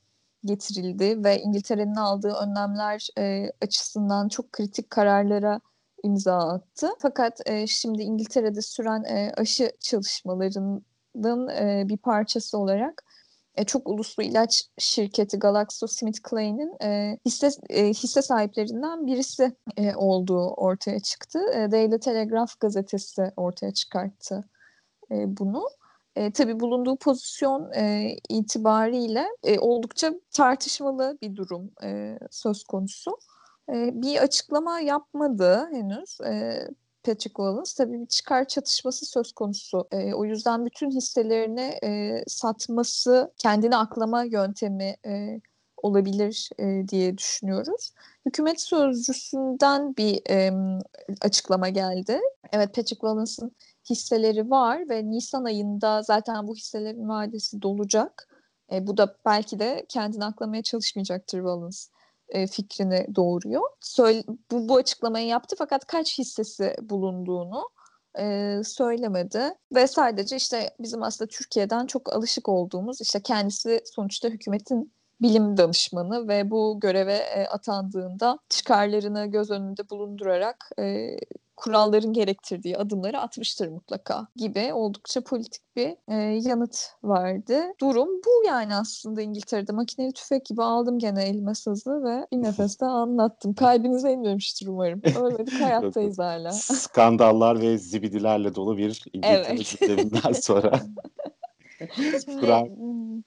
getirildi 0.45 1.23
ve 1.23 1.41
İngiltere'nin 1.41 1.95
aldığı 1.95 2.33
önlemler 2.33 3.07
e, 3.17 3.51
açısından 3.62 4.27
çok 4.27 4.51
kritik 4.51 4.89
kararlara 4.89 5.59
imza 6.03 6.38
attı. 6.38 6.89
Fakat 7.00 7.39
e, 7.45 7.67
şimdi 7.67 8.01
İngiltere'de 8.01 8.62
süren 8.62 9.03
e, 9.03 9.31
aşı 9.38 9.71
çalışmalarının 9.79 11.47
e, 11.47 11.83
bir 11.89 11.97
parçası 11.97 12.57
olarak 12.57 13.03
e, 13.55 13.63
çok 13.63 13.88
uluslu 13.88 14.23
ilaç 14.23 14.63
şirketi 14.77 15.39
GlaxoSmithKline'in 15.39 16.83
e, 16.83 17.17
hisse 17.25 17.50
e, 17.69 17.88
hisse 17.88 18.21
sahiplerinden 18.21 19.07
birisi 19.07 19.55
e, 19.77 19.95
olduğu 19.95 20.47
ortaya 20.47 21.00
çıktı. 21.00 21.39
E, 21.53 21.71
Daily 21.71 22.00
Telegraph 22.00 22.59
gazetesi 22.59 23.31
ortaya 23.38 23.73
çıkarttı 23.73 24.50
e, 25.12 25.38
bunu. 25.38 25.63
E, 26.15 26.32
tabii 26.32 26.60
bulunduğu 26.60 26.98
pozisyon 26.98 27.72
e, 27.74 28.15
itibariyle 28.29 29.25
e, 29.43 29.60
oldukça 29.60 30.13
tartışmalı 30.32 31.17
bir 31.22 31.36
durum 31.36 31.72
e, 31.84 32.20
söz 32.32 32.63
konusu. 32.63 33.17
E, 33.70 34.01
bir 34.01 34.17
açıklama 34.17 34.79
yapmadı 34.79 35.70
henüz 35.72 36.22
e, 36.22 36.67
Patrick 37.03 37.34
Wallace. 37.34 37.72
Tabii 37.77 38.01
bir 38.01 38.08
çıkar 38.08 38.48
çatışması 38.48 39.05
söz 39.05 39.32
konusu. 39.32 39.88
E, 39.91 40.13
o 40.13 40.25
yüzden 40.25 40.65
bütün 40.65 40.91
hisselerini 40.91 41.77
e, 41.84 42.24
satması 42.27 43.32
kendini 43.38 43.75
aklama 43.75 44.24
yöntemi 44.24 44.96
e, 45.05 45.41
olabilir 45.77 46.50
e, 46.60 46.88
diye 46.88 47.17
düşünüyoruz. 47.17 47.93
Hükümet 48.25 48.62
sözcüsünden 48.62 49.98
bir 49.98 50.22
e, 50.29 50.51
açıklama 51.22 51.70
geldi. 51.70 52.20
Evet 52.51 52.67
Patrick 52.75 52.96
Wallace'ın 52.96 53.51
hisseleri 53.90 54.50
var 54.50 54.90
ve 54.90 55.10
Nisan 55.10 55.44
ayında 55.44 56.02
zaten 56.02 56.48
bu 56.48 56.56
hisselerin 56.56 57.10
vadesi 57.10 57.62
dolacak. 57.62 58.28
E, 58.72 58.88
bu 58.88 58.98
da 58.98 59.16
belki 59.25 59.60
de 59.60 59.86
kendini 59.90 60.25
aklamaya 60.25 60.63
çalışmayacaktır 60.63 61.38
Wallace 61.38 61.78
e, 62.30 62.48
fikrini 62.48 63.08
doğuruyor. 63.16 63.62
Söyle, 63.82 64.24
bu, 64.52 64.70
bu 64.70 64.75
açıklamayı 64.75 65.28
yaptı 65.28 65.56
fakat 65.60 65.88
kaç 65.88 66.18
hissesi 66.20 66.75
bulunduğunu 66.82 67.70
e, 68.20 68.58
söylemedi 68.66 69.54
ve 69.75 69.88
sadece 69.88 70.36
işte 70.36 70.70
bizim 70.80 71.04
aslında 71.04 71.30
Türkiye'den 71.30 71.86
çok 71.86 72.13
alışık 72.13 72.50
olduğumuz 72.50 73.02
işte 73.02 73.22
kendisi 73.22 73.82
sonuçta 73.86 74.30
hükümetin 74.30 74.94
bilim 75.22 75.58
danışmanı 75.58 76.28
ve 76.28 76.52
bu 76.52 76.80
göreve 76.80 77.16
e, 77.16 77.48
atandığında 77.48 78.40
çıkarlarını 78.50 79.25
göz 79.25 79.52
önünde 79.52 79.90
bulundurarak 79.90 80.70
e, 80.80 81.18
kuralların 81.63 82.13
gerektirdiği 82.13 82.77
adımları 82.77 83.20
atmıştır 83.20 83.67
mutlaka 83.67 84.27
gibi 84.36 84.74
oldukça 84.74 85.22
politik 85.22 85.62
bir 85.75 85.96
e, 86.08 86.15
yanıt 86.50 86.88
vardı. 87.03 87.62
Durum 87.82 88.08
bu 88.08 88.48
yani 88.48 88.75
aslında 88.75 89.22
İngiltere'de 89.22 89.72
makineli 89.72 90.13
tüfek 90.13 90.46
gibi 90.46 90.63
aldım 90.63 91.00
gene 91.00 91.24
elime 91.24 91.55
sazı 91.55 92.03
ve 92.03 92.27
bir 92.32 92.43
nefeste 92.43 92.86
anlattım. 92.86 93.53
Kalbinize 93.53 94.12
inmemiştir 94.12 94.67
umarım. 94.67 95.01
Ölmedik 95.22 95.53
hayattayız 95.62 96.20
hala. 96.20 96.51
Skandallar 96.51 97.62
ve 97.62 97.77
zibidilerle 97.77 98.55
dolu 98.55 98.77
bir 98.77 99.03
İngiltere 99.13 99.46
Evet. 99.48 99.75
gündeminden 99.79 100.32
sonra. 100.32 100.72
Kur'an- 102.39 103.24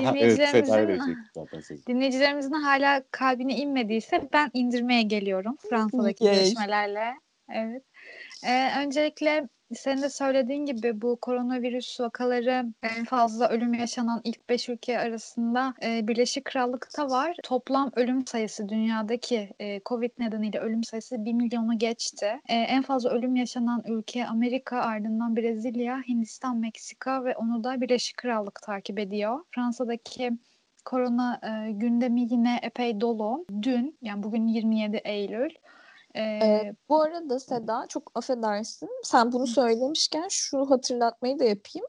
evet, 0.00 0.12
dinleyicilerimizin, 0.12 0.74
verecektim 0.74 1.16
zaten 1.34 1.60
sözü. 1.60 1.86
dinleyicilerimizin 1.86 2.52
hala 2.52 3.02
kalbine 3.10 3.56
inmediyse 3.56 4.28
ben 4.32 4.50
indirmeye 4.54 5.02
geliyorum 5.02 5.56
Fransa'daki 5.70 6.24
Yay. 6.24 6.34
gelişmelerle. 6.34 7.14
Evet. 7.54 7.82
Ee, 8.44 8.80
öncelikle 8.84 9.48
senin 9.74 10.02
de 10.02 10.08
söylediğin 10.08 10.66
gibi 10.66 11.00
bu 11.00 11.16
koronavirüs 11.20 12.00
vakaları 12.00 12.64
en 12.82 13.04
fazla 13.04 13.48
ölüm 13.48 13.74
yaşanan 13.74 14.20
ilk 14.24 14.48
5 14.48 14.68
ülke 14.68 14.98
arasında 14.98 15.74
e, 15.82 16.08
Birleşik 16.08 16.44
Krallık'ta 16.44 17.10
var. 17.10 17.36
Toplam 17.42 17.90
ölüm 17.96 18.26
sayısı 18.26 18.68
dünyadaki 18.68 19.50
e, 19.60 19.80
Covid 19.86 20.10
nedeniyle 20.18 20.58
ölüm 20.58 20.84
sayısı 20.84 21.24
1 21.24 21.32
milyonu 21.32 21.78
geçti. 21.78 22.40
E, 22.48 22.54
en 22.54 22.82
fazla 22.82 23.10
ölüm 23.10 23.36
yaşanan 23.36 23.82
ülke 23.86 24.26
Amerika, 24.26 24.80
ardından 24.80 25.36
Brezilya, 25.36 26.02
Hindistan, 26.08 26.56
Meksika 26.56 27.24
ve 27.24 27.36
onu 27.36 27.64
da 27.64 27.80
Birleşik 27.80 28.16
Krallık 28.16 28.62
takip 28.62 28.98
ediyor. 28.98 29.44
Fransa'daki 29.54 30.30
korona 30.84 31.40
e, 31.42 31.72
gündemi 31.72 32.20
yine 32.20 32.60
epey 32.62 33.00
dolu. 33.00 33.44
Dün 33.62 33.98
yani 34.02 34.22
bugün 34.22 34.46
27 34.46 34.96
Eylül 34.96 35.50
ee, 36.14 36.22
ee, 36.22 36.74
bu 36.88 37.02
arada 37.02 37.40
Seda 37.40 37.86
çok 37.88 38.12
affedersin. 38.14 38.88
Sen 39.02 39.32
bunu 39.32 39.46
söylemişken 39.46 40.28
şu 40.28 40.70
hatırlatmayı 40.70 41.38
da 41.38 41.44
yapayım. 41.44 41.86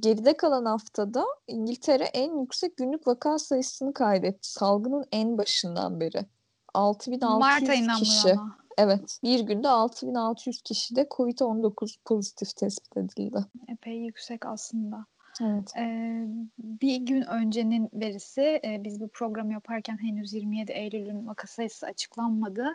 Geride 0.00 0.36
kalan 0.36 0.64
haftada 0.64 1.24
İngiltere 1.46 2.04
en 2.04 2.40
yüksek 2.40 2.76
günlük 2.76 3.06
vaka 3.06 3.38
sayısını 3.38 3.92
kaydetti. 3.92 4.52
Salgının 4.52 5.04
en 5.12 5.38
başından 5.38 6.00
beri. 6.00 6.26
6600 6.74 7.98
kişi. 7.98 8.32
Ama. 8.32 8.56
Evet. 8.78 9.18
Bir 9.22 9.40
günde 9.40 9.68
6600 9.68 10.62
kişi 10.62 10.96
de 10.96 11.02
COVID-19 11.02 11.96
pozitif 12.04 12.56
tespit 12.56 12.96
edildi. 12.96 13.44
Epey 13.68 13.96
yüksek 13.96 14.46
aslında. 14.46 15.06
Evet. 15.40 15.72
Ee, 15.78 16.24
bir 16.58 16.96
gün 16.96 17.22
öncenin 17.22 17.90
verisi, 17.92 18.60
e, 18.64 18.80
biz 18.84 19.00
bu 19.00 19.08
programı 19.08 19.52
yaparken 19.52 20.02
henüz 20.02 20.32
27 20.32 20.72
Eylül'ün 20.72 21.26
vaka 21.26 21.46
sayısı 21.46 21.86
açıklanmadı. 21.86 22.74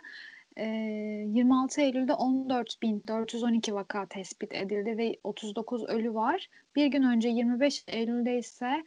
26 0.58 1.80
Eylül'de 1.80 2.12
14.412 2.12 3.74
vaka 3.74 4.06
tespit 4.06 4.54
edildi 4.54 4.98
ve 4.98 5.16
39 5.24 5.84
ölü 5.84 6.14
var. 6.14 6.48
Bir 6.76 6.86
gün 6.86 7.02
önce 7.02 7.28
25 7.28 7.84
Eylül'de 7.86 8.38
ise 8.38 8.84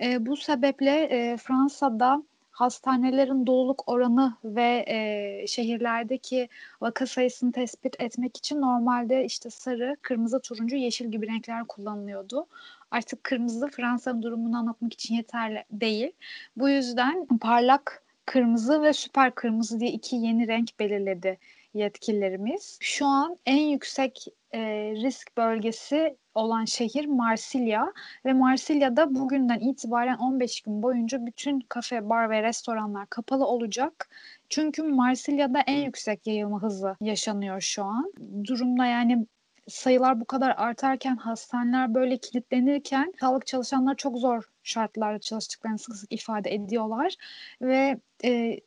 E, 0.00 0.26
bu 0.26 0.36
sebeple 0.36 1.02
e, 1.02 1.36
Fransa'da 1.36 2.22
hastanelerin 2.50 3.46
doluluk 3.46 3.88
oranı 3.88 4.36
ve 4.44 4.84
e, 4.88 5.46
şehirlerdeki 5.46 6.48
vaka 6.80 7.06
sayısını 7.06 7.52
tespit 7.52 8.00
etmek 8.00 8.36
için 8.36 8.60
normalde 8.60 9.24
işte 9.24 9.50
sarı, 9.50 9.96
kırmızı, 10.02 10.40
turuncu, 10.40 10.76
yeşil 10.76 11.10
gibi 11.12 11.26
renkler 11.26 11.64
kullanılıyordu. 11.66 12.46
Artık 12.90 13.24
kırmızı 13.24 13.68
Fransa'nın 13.68 14.22
durumunu 14.22 14.56
anlatmak 14.56 14.92
için 14.92 15.14
yeterli 15.14 15.64
değil. 15.70 16.12
Bu 16.56 16.68
yüzden 16.68 17.26
parlak 17.40 18.02
kırmızı 18.26 18.82
ve 18.82 18.92
süper 18.92 19.34
kırmızı 19.34 19.80
diye 19.80 19.90
iki 19.90 20.16
yeni 20.16 20.48
renk 20.48 20.78
belirledi 20.80 21.38
yetkililerimiz. 21.74 22.78
Şu 22.80 23.06
an 23.06 23.38
en 23.46 23.62
yüksek 23.62 24.26
e, 24.54 24.60
risk 24.94 25.36
bölgesi 25.36 26.16
olan 26.34 26.64
şehir 26.64 27.06
Marsilya 27.06 27.92
ve 28.24 28.32
Marsilya'da 28.32 29.14
bugünden 29.14 29.58
itibaren 29.58 30.16
15 30.16 30.60
gün 30.60 30.82
boyunca 30.82 31.26
bütün 31.26 31.60
kafe, 31.60 32.08
bar 32.08 32.30
ve 32.30 32.42
restoranlar 32.42 33.06
kapalı 33.06 33.46
olacak. 33.46 34.08
Çünkü 34.48 34.82
Marsilya'da 34.82 35.60
en 35.60 35.84
yüksek 35.84 36.26
yayılma 36.26 36.62
hızı 36.62 36.96
yaşanıyor 37.00 37.60
şu 37.60 37.84
an. 37.84 38.12
Durumda 38.44 38.86
yani 38.86 39.26
sayılar 39.68 40.20
bu 40.20 40.24
kadar 40.24 40.54
artarken 40.56 41.16
hastaneler 41.16 41.94
böyle 41.94 42.18
kilitlenirken 42.18 43.12
sağlık 43.20 43.46
çalışanları 43.46 43.96
çok 43.96 44.18
zor 44.18 44.44
şartlarda 44.62 45.18
çalıştıklarını 45.18 45.78
sık 45.78 45.96
sık 45.96 46.12
ifade 46.12 46.54
ediyorlar 46.54 47.14
ve 47.62 48.00
e, 48.24 48.60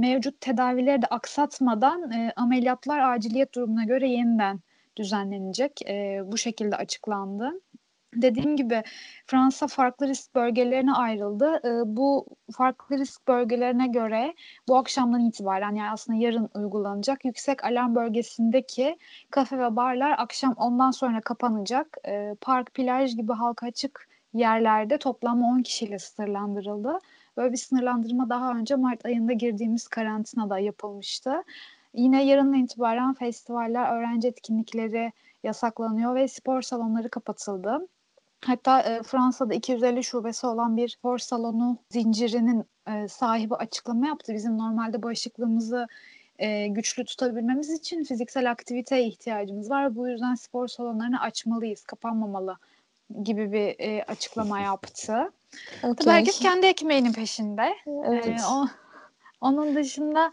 mevcut 0.00 0.40
tedavileri 0.40 1.02
de 1.02 1.06
aksatmadan 1.06 2.10
e, 2.12 2.32
ameliyatlar 2.36 3.14
aciliyet 3.14 3.54
durumuna 3.54 3.84
göre 3.84 4.08
yeniden 4.08 4.60
düzenlenecek. 4.96 5.82
E, 5.88 6.22
bu 6.26 6.38
şekilde 6.38 6.76
açıklandı. 6.76 7.52
Dediğim 8.14 8.56
gibi 8.56 8.82
Fransa 9.26 9.66
farklı 9.66 10.08
risk 10.08 10.34
bölgelerine 10.34 10.92
ayrıldı. 10.92 11.60
E, 11.64 11.96
bu 11.96 12.26
farklı 12.52 12.98
risk 12.98 13.28
bölgelerine 13.28 13.86
göre 13.86 14.34
bu 14.68 14.76
akşamdan 14.76 15.20
itibaren 15.20 15.74
yani 15.74 15.90
aslında 15.90 16.18
yarın 16.18 16.50
uygulanacak 16.54 17.24
yüksek 17.24 17.64
alarm 17.64 17.94
bölgesindeki 17.94 18.98
kafe 19.30 19.58
ve 19.58 19.76
barlar 19.76 20.14
akşam 20.18 20.54
ondan 20.56 20.90
sonra 20.90 21.20
kapanacak. 21.20 21.96
E, 22.08 22.34
park, 22.40 22.74
plaj 22.74 23.16
gibi 23.16 23.32
halka 23.32 23.66
açık 23.66 24.08
yerlerde 24.34 24.98
toplam 24.98 25.42
10 25.42 25.62
kişiyle 25.62 25.98
sınırlandırıldı. 25.98 26.98
Böyle 27.36 27.52
bir 27.52 27.56
sınırlandırma 27.56 28.28
daha 28.28 28.52
önce 28.52 28.76
Mart 28.76 29.06
ayında 29.06 29.32
girdiğimiz 29.32 29.88
karantinada 29.88 30.58
yapılmıştı. 30.58 31.42
Yine 31.94 32.24
yarından 32.24 32.64
itibaren 32.64 33.14
festivaller, 33.14 33.96
öğrenci 33.96 34.28
etkinlikleri 34.28 35.12
yasaklanıyor 35.42 36.14
ve 36.14 36.28
spor 36.28 36.62
salonları 36.62 37.08
kapatıldı. 37.08 37.88
Hatta 38.44 38.80
e, 38.80 39.02
Fransa'da 39.02 39.54
250 39.54 40.04
şubesi 40.04 40.46
olan 40.46 40.76
bir 40.76 40.88
spor 40.88 41.18
salonu 41.18 41.78
zincirinin 41.90 42.64
e, 42.88 43.08
sahibi 43.08 43.54
açıklama 43.54 44.06
yaptı. 44.06 44.34
Bizim 44.34 44.58
normalde 44.58 45.02
bağışıklığımızı 45.02 45.86
e, 46.38 46.68
güçlü 46.68 47.04
tutabilmemiz 47.04 47.70
için 47.70 48.04
fiziksel 48.04 48.50
aktiviteye 48.50 49.06
ihtiyacımız 49.06 49.70
var. 49.70 49.96
Bu 49.96 50.08
yüzden 50.08 50.34
spor 50.34 50.68
salonlarını 50.68 51.20
açmalıyız, 51.20 51.84
kapanmamalı 51.84 52.56
gibi 53.22 53.52
bir 53.52 53.74
e, 53.78 54.04
açıklama 54.04 54.60
yaptı. 54.60 55.30
Okay. 55.82 55.94
Tabii 55.94 56.10
herkes 56.10 56.38
kendi 56.38 56.66
ekmeğinin 56.66 57.12
peşinde. 57.12 57.74
Evet. 57.86 58.26
E, 58.26 58.36
o, 58.50 58.66
onun 59.40 59.74
dışında 59.74 60.30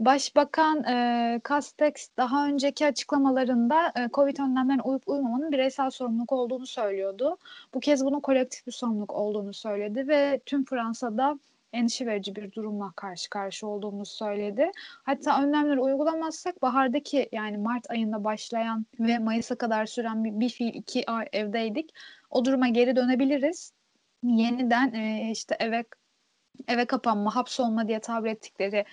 Başbakan 0.00 0.84
e, 0.84 1.40
Castex 1.48 2.08
daha 2.16 2.46
önceki 2.46 2.86
açıklamalarında 2.86 3.92
e, 3.96 4.08
Covid 4.14 4.38
önlemlerine 4.38 4.82
uyup 4.82 5.08
uymamanın 5.08 5.52
bireysel 5.52 5.90
sorumluluk 5.90 6.32
olduğunu 6.32 6.66
söylüyordu. 6.66 7.38
Bu 7.74 7.80
kez 7.80 8.04
bunun 8.04 8.20
kolektif 8.20 8.66
bir 8.66 8.72
sorumluluk 8.72 9.12
olduğunu 9.12 9.54
söyledi 9.54 10.08
ve 10.08 10.40
tüm 10.46 10.64
Fransa'da 10.64 11.38
endişe 11.72 12.06
verici 12.06 12.36
bir 12.36 12.52
durumla 12.52 12.92
karşı 12.96 13.30
karşı 13.30 13.66
olduğumuzu 13.66 14.12
söyledi. 14.12 14.70
Hatta 15.02 15.42
önlemleri 15.42 15.80
uygulamazsak 15.80 16.62
bahardaki 16.62 17.28
yani 17.32 17.58
Mart 17.58 17.90
ayında 17.90 18.24
başlayan 18.24 18.86
ve 19.00 19.18
Mayıs'a 19.18 19.54
kadar 19.54 19.86
süren 19.86 20.24
bir, 20.24 20.40
bir 20.40 20.48
fiil 20.48 20.74
iki 20.74 21.10
ay 21.10 21.28
evdeydik. 21.32 21.94
O 22.30 22.44
duruma 22.44 22.68
geri 22.68 22.96
dönebiliriz. 22.96 23.72
Yeniden 24.22 24.92
e, 24.92 25.30
işte 25.30 25.56
eve 25.60 25.84
eve 26.68 26.84
kapanma, 26.84 27.36
hapsolma 27.36 27.88
diye 27.88 28.00
tabir 28.00 28.30
ettikleri 28.30 28.84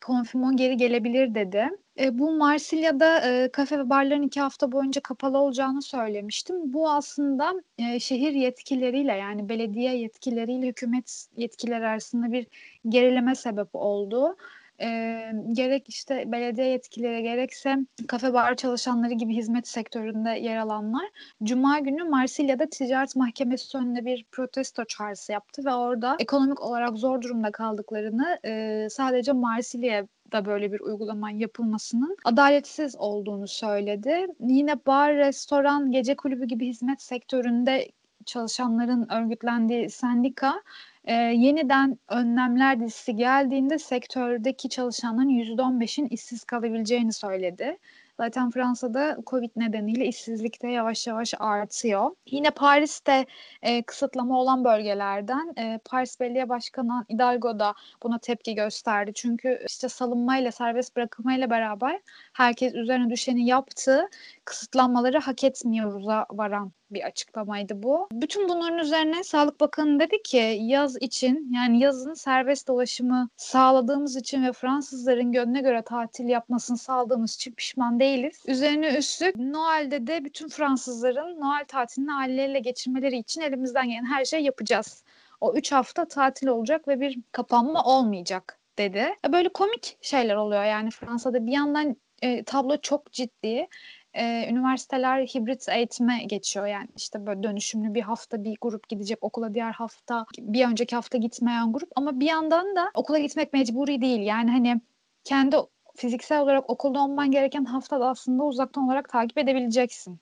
konfirmon 0.00 0.56
geri 0.56 0.76
gelebilir 0.76 1.34
dedi. 1.34 1.68
E, 2.00 2.18
bu 2.18 2.36
Marsilya'da 2.36 3.20
e, 3.20 3.52
kafe 3.52 3.78
ve 3.78 3.90
barların 3.90 4.22
iki 4.22 4.40
hafta 4.40 4.72
boyunca 4.72 5.00
kapalı 5.00 5.38
olacağını 5.38 5.82
söylemiştim. 5.82 6.56
Bu 6.72 6.90
aslında 6.90 7.52
e, 7.78 8.00
şehir 8.00 8.32
yetkilileriyle 8.32 9.12
yani 9.12 9.48
belediye 9.48 9.96
yetkilileriyle 9.96 10.66
hükümet 10.66 11.26
yetkileri 11.36 11.86
arasında 11.86 12.32
bir 12.32 12.46
gerileme 12.88 13.34
sebep 13.34 13.68
oldu 13.72 14.36
e, 14.80 15.20
gerek 15.52 15.88
işte 15.88 16.32
belediye 16.32 16.66
yetkileri 16.66 17.22
gerekse 17.22 17.76
kafe 18.08 18.32
bar 18.32 18.54
çalışanları 18.54 19.12
gibi 19.12 19.36
hizmet 19.36 19.68
sektöründe 19.68 20.30
yer 20.30 20.56
alanlar 20.56 21.04
Cuma 21.42 21.78
günü 21.78 22.02
Marsilya'da 22.04 22.66
ticaret 22.66 23.16
mahkemesi 23.16 23.78
önünde 23.78 24.04
bir 24.04 24.24
protesto 24.32 24.84
çağrısı 24.84 25.32
yaptı 25.32 25.64
ve 25.64 25.74
orada 25.74 26.16
ekonomik 26.18 26.62
olarak 26.62 26.98
zor 26.98 27.22
durumda 27.22 27.50
kaldıklarını 27.50 28.38
e, 28.44 28.86
sadece 28.90 29.32
Marsilya'da 29.32 30.44
böyle 30.44 30.72
bir 30.72 30.80
uygulama 30.80 31.30
yapılmasının 31.30 32.16
adaletsiz 32.24 32.96
olduğunu 32.96 33.48
söyledi. 33.48 34.26
Yine 34.40 34.86
bar, 34.86 35.14
restoran, 35.16 35.92
gece 35.92 36.16
kulübü 36.16 36.46
gibi 36.46 36.66
hizmet 36.66 37.02
sektöründe 37.02 37.88
çalışanların 38.26 39.12
örgütlendiği 39.12 39.90
sendika 39.90 40.62
e, 41.04 41.14
yeniden 41.14 41.98
önlemler 42.08 42.80
dizisi 42.80 43.16
geldiğinde 43.16 43.78
sektördeki 43.78 44.68
çalışanların 44.68 45.28
%15'in 45.28 46.06
işsiz 46.06 46.44
kalabileceğini 46.44 47.12
söyledi. 47.12 47.78
Zaten 48.20 48.50
Fransa'da 48.50 49.16
Covid 49.26 49.50
nedeniyle 49.56 50.06
işsizlik 50.06 50.62
de 50.62 50.68
yavaş 50.68 51.06
yavaş 51.06 51.34
artıyor. 51.38 52.10
Yine 52.26 52.50
Paris'te 52.50 53.26
e, 53.62 53.82
kısıtlama 53.82 54.40
olan 54.40 54.64
bölgelerden 54.64 55.52
e, 55.58 55.80
Paris 55.84 56.20
Belediye 56.20 56.48
Başkanı 56.48 57.04
Hidalgo 57.10 57.58
da 57.58 57.74
buna 58.02 58.18
tepki 58.18 58.54
gösterdi. 58.54 59.12
Çünkü 59.14 59.58
işte 59.68 59.88
salınmayla, 59.88 60.52
serbest 60.52 60.96
bırakılmayla 60.96 61.50
beraber 61.50 62.00
herkes 62.32 62.74
üzerine 62.74 63.10
düşeni 63.10 63.46
yaptı. 63.46 64.08
Kısıtlanmaları 64.44 65.18
hak 65.18 65.44
etmiyoruz'a 65.44 66.26
varan 66.30 66.72
bir 66.90 67.02
açıklamaydı 67.02 67.82
bu. 67.82 68.08
Bütün 68.12 68.48
bunların 68.48 68.78
üzerine 68.78 69.24
Sağlık 69.24 69.60
Bakanı 69.60 70.00
dedi 70.00 70.22
ki 70.22 70.58
yaz 70.60 70.96
için 70.96 71.52
yani 71.54 71.80
yazın 71.80 72.14
serbest 72.14 72.68
dolaşımı 72.68 73.28
sağladığımız 73.36 74.16
için 74.16 74.44
ve 74.44 74.52
Fransızların 74.52 75.32
gönlüne 75.32 75.60
göre 75.60 75.82
tatil 75.82 76.28
yapmasını 76.28 76.78
sağladığımız 76.78 77.34
için 77.34 77.52
pişman 77.52 78.00
değiliz. 78.00 78.42
Üzerine 78.46 78.98
üstlük 78.98 79.36
Noel'de 79.36 80.06
de 80.06 80.24
bütün 80.24 80.48
Fransızların 80.48 81.40
Noel 81.40 81.64
tatilini 81.68 82.12
aileleriyle 82.12 82.58
geçirmeleri 82.58 83.18
için 83.18 83.40
elimizden 83.40 83.88
gelen 83.88 84.04
her 84.04 84.24
şeyi 84.24 84.44
yapacağız. 84.44 85.04
O 85.40 85.54
üç 85.54 85.72
hafta 85.72 86.08
tatil 86.08 86.46
olacak 86.46 86.88
ve 86.88 87.00
bir 87.00 87.18
kapanma 87.32 87.84
olmayacak 87.84 88.58
dedi. 88.78 89.06
Böyle 89.32 89.48
komik 89.48 89.96
şeyler 90.00 90.36
oluyor 90.36 90.64
yani 90.64 90.90
Fransa'da 90.90 91.46
bir 91.46 91.52
yandan 91.52 91.96
e, 92.22 92.44
tablo 92.44 92.76
çok 92.80 93.12
ciddi 93.12 93.68
e, 94.14 94.48
üniversiteler 94.50 95.26
hibrit 95.26 95.68
eğitime 95.68 96.24
geçiyor. 96.24 96.66
Yani 96.66 96.88
işte 96.96 97.26
böyle 97.26 97.42
dönüşümlü 97.42 97.94
bir 97.94 98.02
hafta 98.02 98.44
bir 98.44 98.56
grup 98.60 98.88
gidecek 98.88 99.18
okula 99.20 99.54
diğer 99.54 99.72
hafta 99.72 100.26
bir 100.38 100.66
önceki 100.66 100.94
hafta 100.96 101.18
gitmeyen 101.18 101.72
grup 101.72 101.88
ama 101.96 102.20
bir 102.20 102.26
yandan 102.26 102.76
da 102.76 102.90
okula 102.94 103.18
gitmek 103.18 103.52
mecburi 103.52 104.00
değil. 104.00 104.20
Yani 104.20 104.50
hani 104.50 104.80
kendi 105.24 105.56
fiziksel 105.96 106.40
olarak 106.40 106.70
okulda 106.70 107.00
olman 107.00 107.30
gereken 107.30 107.64
haftada 107.64 108.08
aslında 108.08 108.44
uzaktan 108.44 108.84
olarak 108.84 109.08
takip 109.08 109.38
edebileceksin 109.38 110.20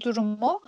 durumu. 0.00 0.60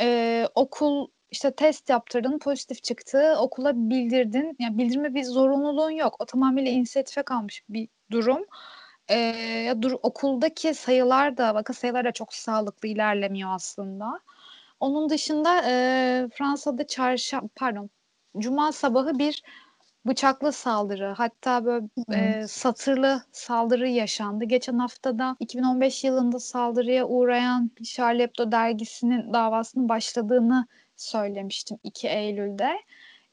Ee, 0.00 0.48
okul 0.54 1.08
işte 1.30 1.50
test 1.50 1.90
yaptırdın, 1.90 2.38
pozitif 2.38 2.82
çıktı, 2.82 3.36
okula 3.38 3.72
bildirdin. 3.74 4.56
Yani 4.58 4.78
bildirme 4.78 5.14
bir 5.14 5.24
zorunluluğun 5.24 5.90
yok. 5.90 6.16
O 6.18 6.24
tamamıyla 6.24 6.70
inisiyatife 6.70 7.22
kalmış 7.22 7.62
bir 7.68 7.88
durum 8.10 8.44
e, 9.12 9.74
dur, 9.82 9.92
okuldaki 10.02 10.74
sayılar 10.74 11.36
da 11.36 11.54
vaka 11.54 11.72
sayılar 11.72 12.04
da 12.04 12.12
çok 12.12 12.34
sağlıklı 12.34 12.88
ilerlemiyor 12.88 13.50
aslında. 13.54 14.20
Onun 14.80 15.08
dışında 15.10 15.62
e, 15.66 16.28
Fransa'da 16.34 16.86
çarşamba 16.86 17.48
pardon 17.56 17.90
cuma 18.38 18.72
sabahı 18.72 19.18
bir 19.18 19.42
bıçaklı 20.06 20.52
saldırı 20.52 21.14
hatta 21.16 21.64
böyle 21.64 21.86
e, 22.14 22.46
satırlı 22.46 23.22
saldırı 23.32 23.88
yaşandı. 23.88 24.44
Geçen 24.44 24.78
haftada 24.78 25.36
2015 25.40 26.04
yılında 26.04 26.38
saldırıya 26.38 27.06
uğrayan 27.06 27.70
Charlie 27.84 28.22
Hebdo 28.22 28.52
dergisinin 28.52 29.32
davasının 29.32 29.88
başladığını 29.88 30.66
söylemiştim 30.96 31.78
2 31.82 32.08
Eylül'de. 32.08 32.70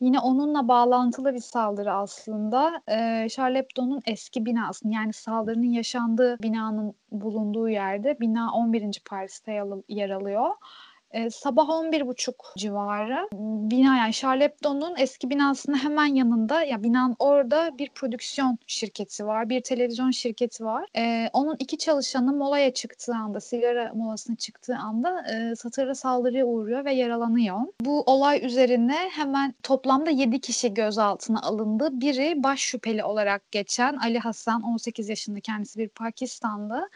Yine 0.02 0.20
onunla 0.20 0.68
bağlantılı 0.68 1.34
bir 1.34 1.40
saldırı 1.40 1.94
aslında. 1.94 2.82
Ee, 2.88 3.28
Charlie 3.32 3.58
Hebdo'nun 3.60 4.02
eski 4.06 4.46
binasının 4.46 4.92
yani 4.92 5.14
saldırının 5.14 5.72
yaşandığı 5.72 6.40
binanın 6.40 6.94
bulunduğu 7.12 7.70
yerde 7.70 8.20
bina 8.20 8.54
11. 8.54 9.02
Paris'te 9.10 9.64
yer 9.90 10.10
alıyor. 10.10 10.52
E, 11.12 11.30
sabah 11.30 11.70
11.30 11.70 12.34
civarı 12.58 13.28
bina 13.72 13.98
yani 13.98 14.14
Charlie 14.14 14.44
Hebdo'nun 14.44 14.96
eski 14.98 15.30
binasının 15.30 15.78
hemen 15.78 16.06
yanında 16.06 16.64
ya 16.64 16.84
binanın 16.84 17.16
orada 17.20 17.78
bir 17.78 17.90
prodüksiyon 17.90 18.58
şirketi 18.68 19.26
var. 19.26 19.50
Bir 19.50 19.62
televizyon 19.62 20.12
şirketi 20.12 20.66
var. 20.66 20.86
E, 20.98 21.30
onun 21.34 21.56
iki 21.60 21.78
çalışanı 21.78 22.34
molaya 22.34 22.74
çıktığı 22.74 23.16
anda 23.16 23.40
sigara 23.40 23.92
molasına 23.94 24.36
çıktığı 24.36 24.76
anda 24.76 25.26
e, 25.32 25.56
satırla 25.56 25.96
saldırıya 25.96 26.46
uğruyor 26.46 26.86
ve 26.86 26.94
yaralanıyor. 26.94 27.60
Bu 27.82 28.02
olay 28.02 28.46
üzerine 28.46 28.98
hemen 29.12 29.54
toplamda 29.64 30.10
7 30.10 30.40
kişi 30.40 30.74
gözaltına 30.74 31.42
alındı. 31.42 31.90
Biri 31.92 32.44
baş 32.44 32.60
şüpheli 32.60 33.04
olarak 33.04 33.52
geçen 33.52 33.98
Ali 33.98 34.20
Hasan 34.20 34.62
18 34.62 35.10
yaşında 35.10 35.40
kendisi 35.40 35.80
bir 35.80 35.90
Pakistanlı. 35.90 36.90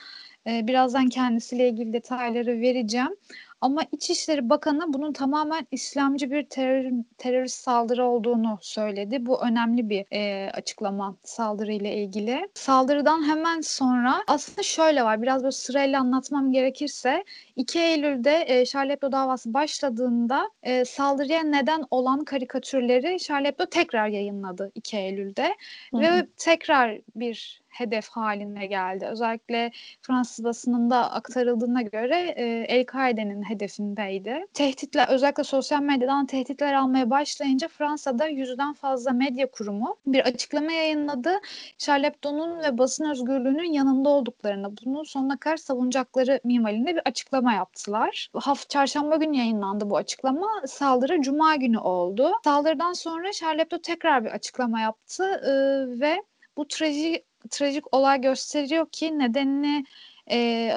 Birazdan 0.45 1.09
kendisiyle 1.09 1.69
ilgili 1.69 1.93
detayları 1.93 2.61
vereceğim. 2.61 3.15
Ama 3.63 3.81
İçişleri 3.91 4.49
Bakanı 4.49 4.93
bunun 4.93 5.13
tamamen 5.13 5.67
İslamcı 5.71 6.31
bir 6.31 6.43
terör, 6.43 6.91
terörist 7.17 7.63
saldırı 7.63 8.05
olduğunu 8.05 8.57
söyledi. 8.61 9.25
Bu 9.25 9.41
önemli 9.41 9.89
bir 9.89 10.05
e, 10.11 10.51
açıklama 10.51 11.15
saldırıyla 11.23 11.89
ilgili. 11.89 12.49
Saldırıdan 12.53 13.27
hemen 13.27 13.61
sonra 13.61 14.23
aslında 14.27 14.63
şöyle 14.63 15.03
var 15.03 15.21
biraz 15.21 15.43
böyle 15.43 15.51
sırayla 15.51 15.99
anlatmam 15.99 16.51
gerekirse 16.51 17.23
2 17.55 17.79
Eylül'de 17.79 18.43
e, 18.47 18.65
Charlie 18.65 18.91
Hebdo 18.91 19.11
davası 19.11 19.53
başladığında 19.53 20.49
e, 20.63 20.85
saldırıya 20.85 21.43
neden 21.43 21.85
olan 21.91 22.23
karikatürleri 22.23 23.19
Charlie 23.19 23.47
Hebdo 23.47 23.65
tekrar 23.65 24.07
yayınladı 24.07 24.71
2 24.75 24.97
Eylül'de 24.97 25.55
Hı-hı. 25.91 26.01
ve 26.01 26.27
tekrar 26.37 27.01
bir 27.15 27.62
hedef 27.73 28.09
haline 28.09 28.65
geldi. 28.65 29.05
Özellikle 29.05 29.71
Fransız 30.01 30.45
basınında 30.45 31.11
aktarıldığına 31.11 31.81
göre 31.81 32.33
e, 32.37 32.43
El-Kaide'nin 32.69 33.43
hedefindeydi. 33.43 34.45
Tehditler 34.53 35.07
özellikle 35.09 35.43
sosyal 35.43 35.81
medyadan 35.81 36.25
tehditler 36.25 36.73
almaya 36.73 37.09
başlayınca 37.09 37.67
Fransa'da 37.67 38.27
yüzden 38.27 38.73
fazla 38.73 39.11
medya 39.11 39.51
kurumu 39.51 39.97
bir 40.05 40.19
açıklama 40.19 40.71
yayınladı. 40.71 41.39
Charlie 41.77 42.07
Hebdo'nun 42.07 42.63
ve 42.63 42.77
basın 42.77 43.09
özgürlüğünün 43.09 43.73
yanında 43.73 44.09
olduklarını, 44.09 44.73
bunu 44.85 45.05
sonuna 45.05 45.37
kadar 45.37 45.57
savunacakları 45.57 46.39
minvalinde 46.43 46.95
bir 46.95 47.01
açıklama 47.05 47.53
yaptılar. 47.53 48.29
Hafta 48.33 48.67
çarşamba 48.67 49.15
günü 49.15 49.37
yayınlandı 49.37 49.89
bu 49.89 49.97
açıklama. 49.97 50.47
Saldırı 50.65 51.21
cuma 51.21 51.55
günü 51.55 51.77
oldu. 51.77 52.31
Saldırıdan 52.43 52.93
sonra 52.93 53.31
Charlie 53.31 53.61
Hebdo 53.61 53.77
tekrar 53.77 54.25
bir 54.25 54.29
açıklama 54.29 54.79
yaptı 54.79 55.23
e, 55.23 55.53
ve 55.99 56.23
bu 56.57 56.67
trajik 56.67 57.25
trajik 57.49 57.95
olay 57.95 58.21
gösteriyor 58.21 58.89
ki 58.91 59.19
nedenini 59.19 59.85
e, 60.31 60.71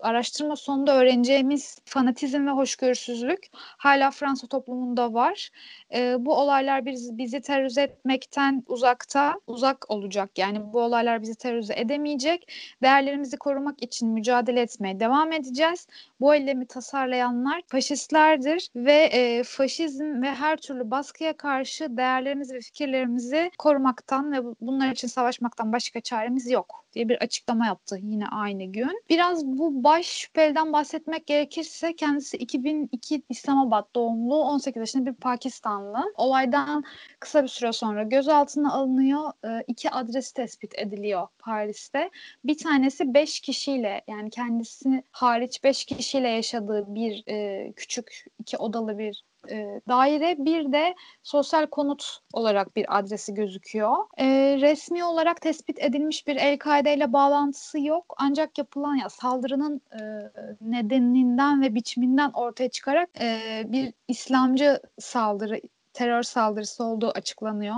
araştırma 0.00 0.56
sonunda 0.56 0.96
öğreneceğimiz 0.96 1.78
fanatizm 1.84 2.46
ve 2.46 2.50
hoşgörüsüzlük 2.50 3.46
hala 3.54 4.10
Fransa 4.10 4.46
toplumunda 4.46 5.14
var. 5.14 5.50
E, 5.94 6.16
bu 6.18 6.34
olaylar 6.34 6.86
biz, 6.86 7.18
bizi 7.18 7.40
terörize 7.40 7.82
etmekten 7.82 8.62
uzakta, 8.68 9.40
uzak 9.46 9.90
olacak. 9.90 10.38
Yani 10.38 10.72
bu 10.72 10.80
olaylar 10.80 11.22
bizi 11.22 11.34
terörize 11.34 11.74
edemeyecek. 11.76 12.52
Değerlerimizi 12.82 13.36
korumak 13.36 13.82
için 13.82 14.08
mücadele 14.08 14.60
etmeye 14.60 15.00
devam 15.00 15.32
edeceğiz. 15.32 15.86
Bu 16.22 16.34
eylemi 16.34 16.66
tasarlayanlar 16.66 17.62
faşistlerdir 17.66 18.68
ve 18.76 18.92
e, 18.92 19.42
faşizm 19.42 20.22
ve 20.22 20.34
her 20.34 20.56
türlü 20.56 20.90
baskıya 20.90 21.36
karşı 21.36 21.96
değerlerimizi 21.96 22.54
ve 22.54 22.60
fikirlerimizi 22.60 23.50
korumaktan 23.58 24.32
ve 24.32 24.56
bunlar 24.60 24.92
için 24.92 25.08
savaşmaktan 25.08 25.72
başka 25.72 26.00
çaremiz 26.00 26.50
yok 26.50 26.82
diye 26.94 27.08
bir 27.08 27.16
açıklama 27.16 27.66
yaptı 27.66 27.98
yine 28.02 28.26
aynı 28.26 28.64
gün. 28.64 29.02
Biraz 29.10 29.46
bu 29.46 29.84
baş 29.84 30.06
şüpheliden 30.06 30.72
bahsetmek 30.72 31.26
gerekirse 31.26 31.96
kendisi 31.96 32.36
2002 32.36 33.22
İslamabad 33.28 33.94
doğumlu 33.94 34.36
18 34.36 34.80
yaşında 34.80 35.06
bir 35.06 35.14
Pakistanlı. 35.14 36.12
Olaydan 36.16 36.84
kısa 37.20 37.42
bir 37.42 37.48
süre 37.48 37.72
sonra 37.72 38.02
gözaltına 38.02 38.72
alınıyor. 38.72 39.32
E, 39.44 39.64
iki 39.66 39.90
adresi 39.90 40.34
tespit 40.34 40.78
ediliyor 40.78 41.28
Paris'te. 41.38 42.10
Bir 42.44 42.58
tanesi 42.58 43.14
5 43.14 43.40
kişiyle 43.40 44.02
yani 44.08 44.30
kendisi 44.30 45.02
hariç 45.10 45.64
5 45.64 45.84
kişiyle 46.12 46.28
yaşadığı 46.28 46.94
bir 46.94 47.24
e, 47.28 47.72
küçük 47.72 48.24
iki 48.38 48.56
odalı 48.58 48.98
bir 48.98 49.24
e, 49.50 49.80
daire 49.88 50.36
bir 50.38 50.72
de 50.72 50.94
sosyal 51.22 51.66
konut 51.66 52.18
olarak 52.32 52.76
bir 52.76 52.98
adresi 52.98 53.34
gözüküyor. 53.34 53.96
E, 54.18 54.26
resmi 54.60 55.04
olarak 55.04 55.40
tespit 55.40 55.78
edilmiş 55.78 56.26
bir 56.26 56.36
El-Kaide 56.36 56.94
ile 56.94 57.12
bağlantısı 57.12 57.80
yok 57.80 58.14
ancak 58.18 58.58
yapılan 58.58 58.94
ya 58.94 59.08
saldırının 59.08 59.80
e, 59.92 60.00
nedeninden 60.60 61.62
ve 61.62 61.74
biçiminden 61.74 62.30
ortaya 62.34 62.70
çıkarak 62.70 63.08
e, 63.20 63.62
bir 63.66 63.92
İslamcı 64.08 64.80
saldırı 64.98 65.60
terör 65.92 66.22
saldırısı 66.22 66.84
olduğu 66.84 67.10
açıklanıyor. 67.10 67.76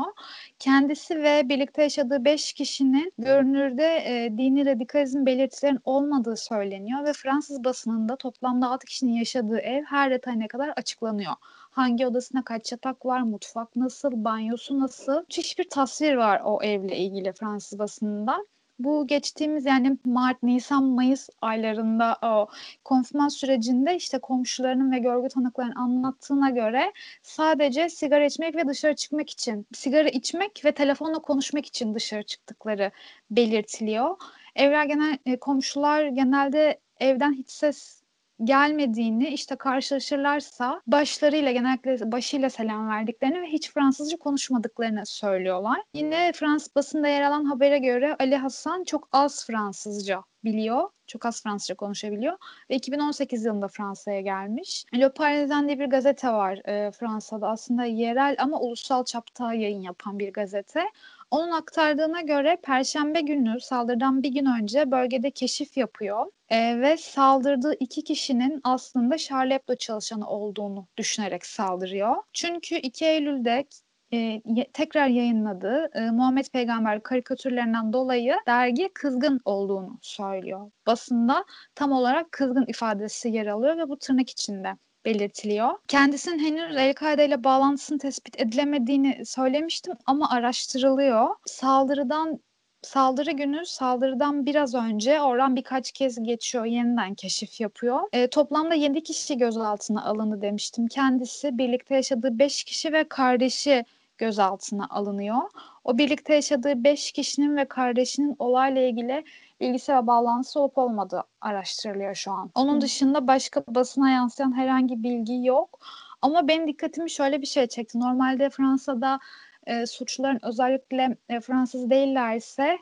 Kendisi 0.59 1.23
ve 1.23 1.49
birlikte 1.49 1.83
yaşadığı 1.83 2.25
5 2.25 2.53
kişinin 2.53 3.13
görünürde 3.19 3.85
e, 3.85 4.39
dini 4.39 4.67
radikalizm 4.67 5.27
belirtilerin 5.27 5.81
olmadığı 5.85 6.37
söyleniyor 6.37 7.05
ve 7.05 7.13
Fransız 7.13 7.65
basınında 7.65 8.17
toplamda 8.17 8.71
6 8.71 8.87
kişinin 8.87 9.13
yaşadığı 9.13 9.59
ev 9.59 9.85
her 9.85 10.11
detayına 10.11 10.49
kadar 10.49 10.69
açıklanıyor. 10.69 11.33
Hangi 11.71 12.07
odasına 12.07 12.45
kaç 12.45 12.73
yatak 12.73 13.07
var, 13.07 13.21
mutfak 13.21 13.77
nasıl, 13.77 14.25
banyosu 14.25 14.81
nasıl? 14.81 15.25
Hiçbir 15.31 15.69
tasvir 15.69 16.15
var 16.15 16.43
o 16.45 16.63
evle 16.63 16.97
ilgili 16.97 17.33
Fransız 17.33 17.79
basınında. 17.79 18.47
Bu 18.79 19.07
geçtiğimiz 19.07 19.67
yani 19.67 19.99
Mart, 20.05 20.43
Nisan, 20.43 20.85
Mayıs 20.85 21.29
aylarında 21.43 22.19
o 22.23 22.49
konfirman 22.85 23.29
sürecinde 23.29 23.97
işte 23.97 24.19
komşularının 24.19 24.93
ve 24.93 24.99
görgü 24.99 25.29
tanıklarının 25.29 25.75
anlattığına 25.75 26.51
göre 26.51 26.93
sadece 27.23 27.89
sigara 27.89 28.25
içmek 28.25 28.57
ve 28.57 28.69
dışarı 28.69 28.95
çıkmak 28.97 29.31
için, 29.31 29.67
sigara 29.73 30.09
içmek 30.09 30.65
ve 30.65 30.73
telefonla 30.73 31.19
konuşmak 31.19 31.67
için 31.67 31.95
dışarı 31.95 32.23
çıktıkları 32.23 32.91
belirtiliyor. 33.31 34.17
evler 34.57 34.85
genel 34.85 35.19
e, 35.27 35.37
komşular 35.39 36.07
genelde 36.07 36.81
evden 37.01 37.33
hiç 37.33 37.51
ses 37.51 38.04
gelmediğini 38.45 39.29
işte 39.29 39.57
karşılaşırlarsa 39.57 40.83
başlarıyla 40.87 41.53
genellikle 41.53 42.13
başıyla 42.13 42.51
selam 42.51 42.89
verdiklerini 42.89 43.41
ve 43.41 43.47
hiç 43.47 43.71
Fransızca 43.71 44.17
konuşmadıklarını 44.17 45.07
söylüyorlar. 45.07 45.81
Yine 45.95 46.33
Fransız 46.33 46.75
basında 46.75 47.09
yer 47.09 47.23
alan 47.23 47.45
habere 47.45 47.79
göre 47.79 48.17
Ali 48.19 48.37
Hasan 48.37 48.85
çok 48.85 49.09
az 49.13 49.47
Fransızca 49.47 50.23
biliyor. 50.45 50.91
Çok 51.07 51.27
az 51.27 51.43
Fransızca 51.43 51.75
konuşabiliyor. 51.75 52.39
Ve 52.71 52.75
2018 52.75 53.45
yılında 53.45 53.69
Fransa'ya 53.69 54.21
gelmiş. 54.21 54.85
Le 54.95 55.09
Parisien 55.09 55.67
diye 55.67 55.79
bir 55.79 55.87
gazete 55.87 56.29
var 56.29 56.61
e, 56.69 56.91
Fransa'da. 56.91 57.49
Aslında 57.49 57.85
yerel 57.85 58.37
ama 58.39 58.61
ulusal 58.61 59.05
çapta 59.05 59.55
yayın 59.55 59.81
yapan 59.83 60.19
bir 60.19 60.33
gazete. 60.33 60.85
Onun 61.31 61.51
aktardığına 61.51 62.21
göre 62.21 62.57
Perşembe 62.63 63.21
günü 63.21 63.61
saldırıdan 63.61 64.23
bir 64.23 64.29
gün 64.29 64.47
önce 64.47 64.91
bölgede 64.91 65.31
keşif 65.31 65.77
yapıyor 65.77 66.27
e, 66.55 66.81
ve 66.81 66.97
saldırdığı 66.97 67.75
iki 67.81 68.05
kişinin 68.05 68.61
aslında 68.65 69.19
Charlie 69.19 69.55
Hebdo 69.55 69.75
çalışanı 69.77 70.29
olduğunu 70.29 70.87
düşünerek 70.97 71.47
saldırıyor. 71.47 72.17
Çünkü 72.33 72.75
2 72.75 73.05
Eylül'de 73.05 73.65
e, 74.13 74.43
tekrar 74.73 75.07
yayınladığı 75.07 75.91
e, 75.95 76.11
Muhammed 76.11 76.47
Peygamber 76.53 77.03
karikatürlerinden 77.03 77.93
dolayı 77.93 78.37
dergi 78.47 78.91
kızgın 78.95 79.41
olduğunu 79.45 79.99
söylüyor. 80.03 80.71
Basında 80.87 81.45
tam 81.75 81.93
olarak 81.93 82.33
kızgın 82.33 82.65
ifadesi 82.69 83.29
yer 83.29 83.47
alıyor 83.47 83.77
ve 83.77 83.89
bu 83.89 83.99
tırnak 83.99 84.31
içinde 84.31 84.77
belirtiliyor. 85.05 85.71
Kendisinin 85.89 86.39
henüz 86.39 86.77
El-Kaide 86.77 87.27
ile 87.27 87.45
bağlantısının 87.45 87.99
tespit 87.99 88.41
edilemediğini 88.41 89.27
söylemiştim 89.27 89.95
ama 90.07 90.31
araştırılıyor. 90.31 91.29
Saldırıdan 91.47 92.41
saldırı 92.85 93.31
günü 93.31 93.67
saldırıdan 93.67 94.47
biraz 94.47 94.75
önce 94.75 95.21
oradan 95.21 95.57
birkaç 95.57 95.93
kez 95.93 96.23
geçiyor 96.23 96.65
yeniden 96.65 97.15
keşif 97.15 97.61
yapıyor. 97.61 98.01
E, 98.13 98.27
toplamda 98.27 98.75
7 98.75 99.03
kişi 99.03 99.39
gözaltına 99.39 100.05
alındı 100.05 100.43
demiştim. 100.43 100.87
Kendisi 100.87 101.59
birlikte 101.59 101.95
yaşadığı 101.95 102.39
5 102.39 102.65
kişi 102.65 102.93
ve 102.93 103.05
kardeşi 103.09 103.85
gözaltına 104.19 104.87
alınıyor. 104.91 105.43
O 105.85 105.99
birlikte 105.99 106.35
yaşadığı 106.35 106.85
5 106.85 107.13
kişinin 107.13 107.57
ve 107.57 107.65
kardeşinin 107.65 108.37
olayla 108.39 108.83
ilgili 108.83 109.25
bilgisi 109.61 109.95
ve 109.95 110.07
bağlantısı 110.07 110.61
olup 110.61 110.79
olmadığı 110.79 111.23
araştırılıyor 111.41 112.15
şu 112.15 112.33
an. 112.33 112.51
Onun 112.55 112.81
dışında 112.81 113.27
başka 113.27 113.63
basına 113.69 114.11
yansıyan 114.11 114.57
herhangi 114.57 115.03
bilgi 115.03 115.47
yok. 115.47 115.79
Ama 116.23 116.49
benim 116.49 116.69
dikkatimi 116.69 117.11
şöyle 117.11 117.43
bir 117.43 117.47
şey 117.47 117.67
çekti. 117.67 118.01
Normalde 118.01 118.51
Fransa'da 118.51 119.21
e, 119.67 119.87
suçluların 119.87 120.41
özellikle 120.43 121.17
e, 121.29 121.41
Fransız 121.41 121.91
değillerse 121.91 122.79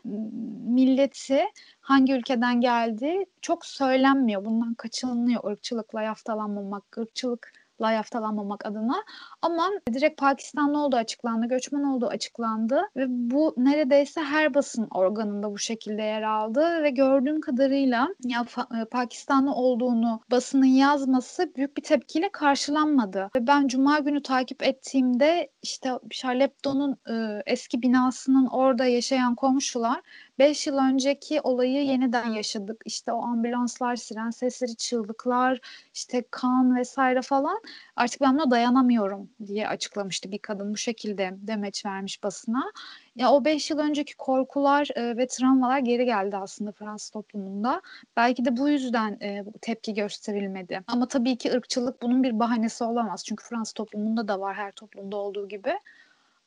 milleti 0.74 1.44
hangi 1.80 2.12
ülkeden 2.12 2.60
geldiği 2.60 3.26
çok 3.40 3.66
söylenmiyor. 3.66 4.44
Bundan 4.44 4.74
kaçınılıyor 4.74 5.44
ırkçılıkla 5.44 6.02
yaftalanmamak, 6.02 6.98
ırkçılık 6.98 7.52
la 7.80 7.92
yaftalanmamak 7.92 8.66
adına. 8.66 9.02
Ama 9.42 9.70
direkt 9.92 10.20
Pakistanlı 10.20 10.78
olduğu 10.78 10.96
açıklandı, 10.96 11.46
göçmen 11.46 11.82
olduğu 11.82 12.06
açıklandı 12.06 12.82
ve 12.96 13.04
bu 13.08 13.54
neredeyse 13.56 14.20
her 14.20 14.54
basın 14.54 14.88
organında 14.90 15.50
bu 15.50 15.58
şekilde 15.58 16.02
yer 16.02 16.22
aldı 16.22 16.82
ve 16.82 16.90
gördüğüm 16.90 17.40
kadarıyla 17.40 18.08
ya 18.24 18.46
e, 18.80 18.84
Pakistanlı 18.84 19.54
olduğunu 19.54 20.20
basının 20.30 20.66
yazması 20.66 21.52
büyük 21.56 21.76
bir 21.76 21.82
tepkiyle 21.82 22.28
karşılanmadı. 22.32 23.30
Ve 23.36 23.46
ben 23.46 23.68
cuma 23.68 23.98
günü 23.98 24.22
takip 24.22 24.62
ettiğimde 24.62 25.50
işte 25.62 25.90
Charlie 26.10 26.42
Hebdo'nun 26.42 26.96
e, 27.10 27.42
eski 27.46 27.82
binasının 27.82 28.46
orada 28.46 28.84
yaşayan 28.84 29.34
komşular 29.34 30.00
5 30.38 30.66
yıl 30.66 30.78
önceki 30.78 31.40
olayı 31.40 31.84
yeniden 31.84 32.30
yaşadık. 32.30 32.82
İşte 32.84 33.12
o 33.12 33.22
ambulanslar, 33.22 33.96
siren 33.96 34.30
sesleri, 34.30 34.76
çığlıklar, 34.76 35.60
işte 35.94 36.24
kan 36.30 36.76
vesaire 36.76 37.22
falan. 37.22 37.60
Artık 37.96 38.20
ben 38.20 38.34
buna 38.34 38.50
dayanamıyorum 38.50 39.30
diye 39.46 39.68
açıklamıştı 39.68 40.32
bir 40.32 40.38
kadın 40.38 40.72
bu 40.72 40.76
şekilde 40.76 41.34
demeç 41.36 41.86
vermiş 41.86 42.22
basına. 42.22 42.72
Ya 43.16 43.32
o 43.32 43.44
5 43.44 43.70
yıl 43.70 43.78
önceki 43.78 44.16
korkular 44.16 44.88
e, 44.94 45.16
ve 45.16 45.26
travmalar 45.26 45.78
geri 45.78 46.04
geldi 46.04 46.36
aslında 46.36 46.72
Fransız 46.72 47.10
toplumunda. 47.10 47.82
Belki 48.16 48.44
de 48.44 48.56
bu 48.56 48.68
yüzden 48.68 49.18
e, 49.22 49.44
tepki 49.60 49.94
gösterilmedi. 49.94 50.80
Ama 50.86 51.08
tabii 51.08 51.36
ki 51.36 51.52
ırkçılık 51.52 52.02
bunun 52.02 52.22
bir 52.22 52.38
bahanesi 52.38 52.84
olamaz. 52.84 53.24
Çünkü 53.24 53.44
Fransız 53.44 53.72
toplumunda 53.72 54.28
da 54.28 54.40
var 54.40 54.54
her 54.56 54.72
toplumda 54.72 55.16
olduğu 55.16 55.48
gibi 55.48 55.72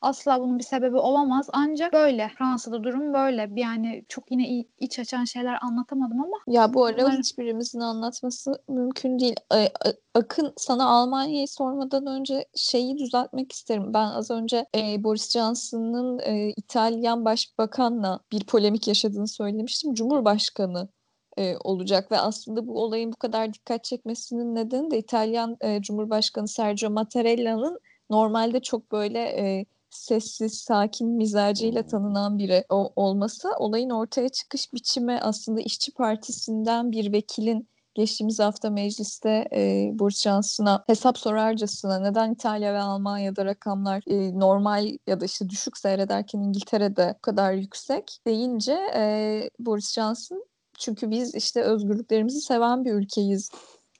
asla 0.05 0.41
bunun 0.41 0.59
bir 0.59 0.63
sebebi 0.63 0.97
olamaz. 0.97 1.49
Ancak 1.53 1.93
böyle. 1.93 2.31
Fransa'da 2.37 2.83
durum 2.83 3.13
böyle. 3.13 3.49
Yani 3.55 4.05
çok 4.09 4.31
yine 4.31 4.65
iç 4.79 4.99
açan 4.99 5.25
şeyler 5.25 5.57
anlatamadım 5.61 6.21
ama. 6.21 6.37
Ya 6.47 6.73
bu 6.73 6.85
ara 6.85 6.97
bunlar... 6.97 7.17
hiçbirimizin 7.17 7.79
anlatması 7.79 8.63
mümkün 8.69 9.19
değil. 9.19 9.35
Akın 10.13 10.53
sana 10.57 10.85
Almanya'yı 10.89 11.47
sormadan 11.47 12.05
önce 12.05 12.45
şeyi 12.55 12.97
düzeltmek 12.97 13.51
isterim. 13.51 13.93
Ben 13.93 14.07
az 14.07 14.31
önce 14.31 14.65
e, 14.75 15.03
Boris 15.03 15.31
Johnson'ın 15.31 16.19
e, 16.19 16.49
İtalyan 16.57 17.25
Başbakan'la 17.25 18.19
bir 18.31 18.45
polemik 18.45 18.87
yaşadığını 18.87 19.27
söylemiştim. 19.27 19.93
Cumhurbaşkanı 19.93 20.89
e, 21.37 21.55
olacak 21.63 22.11
ve 22.11 22.19
aslında 22.19 22.67
bu 22.67 22.81
olayın 22.83 23.11
bu 23.11 23.15
kadar 23.15 23.53
dikkat 23.53 23.83
çekmesinin 23.83 24.55
nedeni 24.55 24.91
de 24.91 24.97
İtalyan 24.97 25.57
e, 25.61 25.81
Cumhurbaşkanı 25.81 26.47
Sergio 26.47 26.89
Mattarella'nın 26.89 27.79
normalde 28.09 28.59
çok 28.59 28.91
böyle 28.91 29.19
e, 29.19 29.65
sessiz, 29.95 30.53
sakin 30.53 31.09
mizacıyla 31.09 31.85
tanınan 31.85 32.37
biri 32.37 32.63
o, 32.69 32.93
olması 32.95 33.49
olayın 33.59 33.89
ortaya 33.89 34.29
çıkış 34.29 34.73
biçimi 34.73 35.19
aslında 35.21 35.61
İşçi 35.61 35.93
Partisi'nden 35.93 36.91
bir 36.91 37.11
vekilin 37.11 37.67
geçtiğimiz 37.95 38.39
hafta 38.39 38.69
mecliste 38.69 39.47
e, 39.55 39.91
Boris 39.93 40.21
Johnson'a 40.21 40.83
hesap 40.87 41.17
sorarcasına 41.17 41.99
neden 41.99 42.33
İtalya 42.33 42.73
ve 42.73 42.79
Almanya'da 42.79 43.45
rakamlar 43.45 44.03
e, 44.07 44.39
normal 44.39 44.97
ya 45.07 45.19
da 45.19 45.25
işte 45.25 45.49
düşük 45.49 45.77
seyrederken 45.77 46.39
İngiltere'de 46.39 47.15
bu 47.17 47.21
kadar 47.21 47.53
yüksek 47.53 48.19
deyince 48.27 48.77
e, 48.95 49.49
Boris 49.59 49.93
Johnson 49.93 50.45
çünkü 50.79 51.09
biz 51.09 51.35
işte 51.35 51.61
özgürlüklerimizi 51.61 52.41
seven 52.41 52.85
bir 52.85 52.93
ülkeyiz 52.93 53.51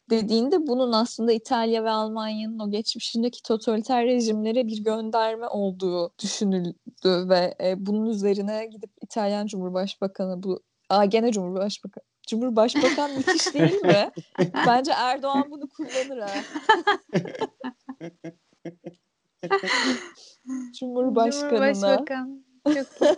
dediğinde 0.09 0.67
bunun 0.67 0.91
aslında 0.91 1.31
İtalya 1.31 1.83
ve 1.83 1.89
Almanya'nın 1.89 2.59
o 2.59 2.71
geçmişindeki 2.71 3.43
totaliter 3.43 4.05
rejimlere 4.05 4.67
bir 4.67 4.83
gönderme 4.83 5.47
olduğu 5.47 6.11
düşünüldü 6.19 6.75
ve 7.05 7.55
e, 7.63 7.85
bunun 7.85 8.05
üzerine 8.05 8.65
gidip 8.65 8.91
İtalyan 9.01 9.47
Cumhurbaşkanı 9.47 10.43
bu 10.43 10.59
Aa, 10.89 11.05
gene 11.05 11.31
Cumhurbaşkanı 11.31 11.91
Cumhurbaşbakan 12.27 13.11
müthiş 13.17 13.53
değil 13.53 13.81
mi? 13.81 14.11
Bence 14.67 14.91
Erdoğan 14.95 15.51
bunu 15.51 15.69
kullanır 15.69 16.17
ha. 16.17 16.29
Cumhurbaşkanına. 20.79 21.73
Cumhurbaşbakan. 21.73 22.45
Çok 22.73 23.17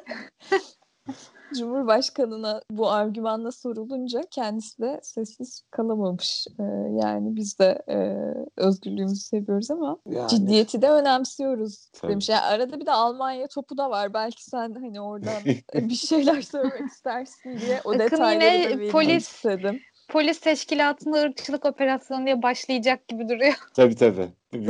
Cumhurbaşkanına 1.55 2.61
bu 2.71 2.91
argümanla 2.91 3.51
sorulunca 3.51 4.21
kendisi 4.31 4.81
de 4.81 4.99
sessiz 5.03 5.61
kalamamış. 5.71 6.47
Ee, 6.59 6.63
yani 7.01 7.35
biz 7.35 7.59
de 7.59 7.83
e, 7.89 7.97
özgürlüğümüzü 8.57 9.21
seviyoruz 9.21 9.71
ama 9.71 9.97
yani. 10.05 10.29
ciddiyeti 10.29 10.81
de 10.81 10.89
önemsiyoruz 10.89 11.89
Tabii. 11.93 12.11
demiş. 12.11 12.29
Yani 12.29 12.41
arada 12.41 12.79
bir 12.79 12.85
de 12.85 12.91
Almanya 12.91 13.47
topu 13.47 13.77
da 13.77 13.89
var. 13.89 14.13
Belki 14.13 14.43
sen 14.43 14.73
hani 14.73 15.01
oradan 15.01 15.43
bir 15.75 15.95
şeyler 15.95 16.41
söylemek 16.41 16.91
istersin 16.91 17.57
diye 17.57 17.81
o 17.83 17.99
detayları 17.99 18.87
da 18.87 18.91
polis, 18.91 19.31
istedim. 19.31 19.79
Polis 20.09 20.39
teşkilatında 20.39 21.21
ırkçılık 21.21 21.65
operasyonu 21.65 22.25
diye 22.25 22.41
başlayacak 22.41 23.07
gibi 23.07 23.29
duruyor. 23.29 23.53
Tabii 23.73 23.95
tabii. 23.95 24.29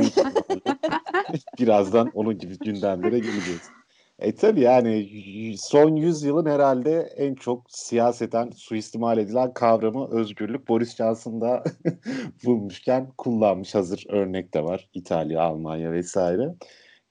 Birazdan 1.58 2.10
onun 2.14 2.38
gibi 2.38 2.58
gündemlere 2.58 3.18
geleceğiz. 3.18 3.70
E 4.18 4.34
tabii 4.34 4.60
yani 4.60 5.08
son 5.58 5.96
yüzyılın 5.96 6.46
herhalde 6.46 7.00
en 7.16 7.34
çok 7.34 7.66
siyaseten 7.68 8.50
suistimal 8.50 9.18
edilen 9.18 9.52
kavramı 9.54 10.08
özgürlük 10.10 10.68
Boris 10.68 10.96
Johnson 10.96 11.40
da 11.40 11.64
bulmuşken 12.44 13.12
kullanmış 13.18 13.74
hazır 13.74 14.04
örnek 14.08 14.54
de 14.54 14.64
var. 14.64 14.88
İtalya, 14.94 15.42
Almanya 15.42 15.92
vesaire. 15.92 16.54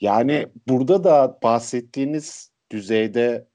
Yani 0.02 0.48
burada 0.68 1.04
da 1.04 1.40
bahsettiğiniz 1.44 2.52
düzeyde 2.72 3.48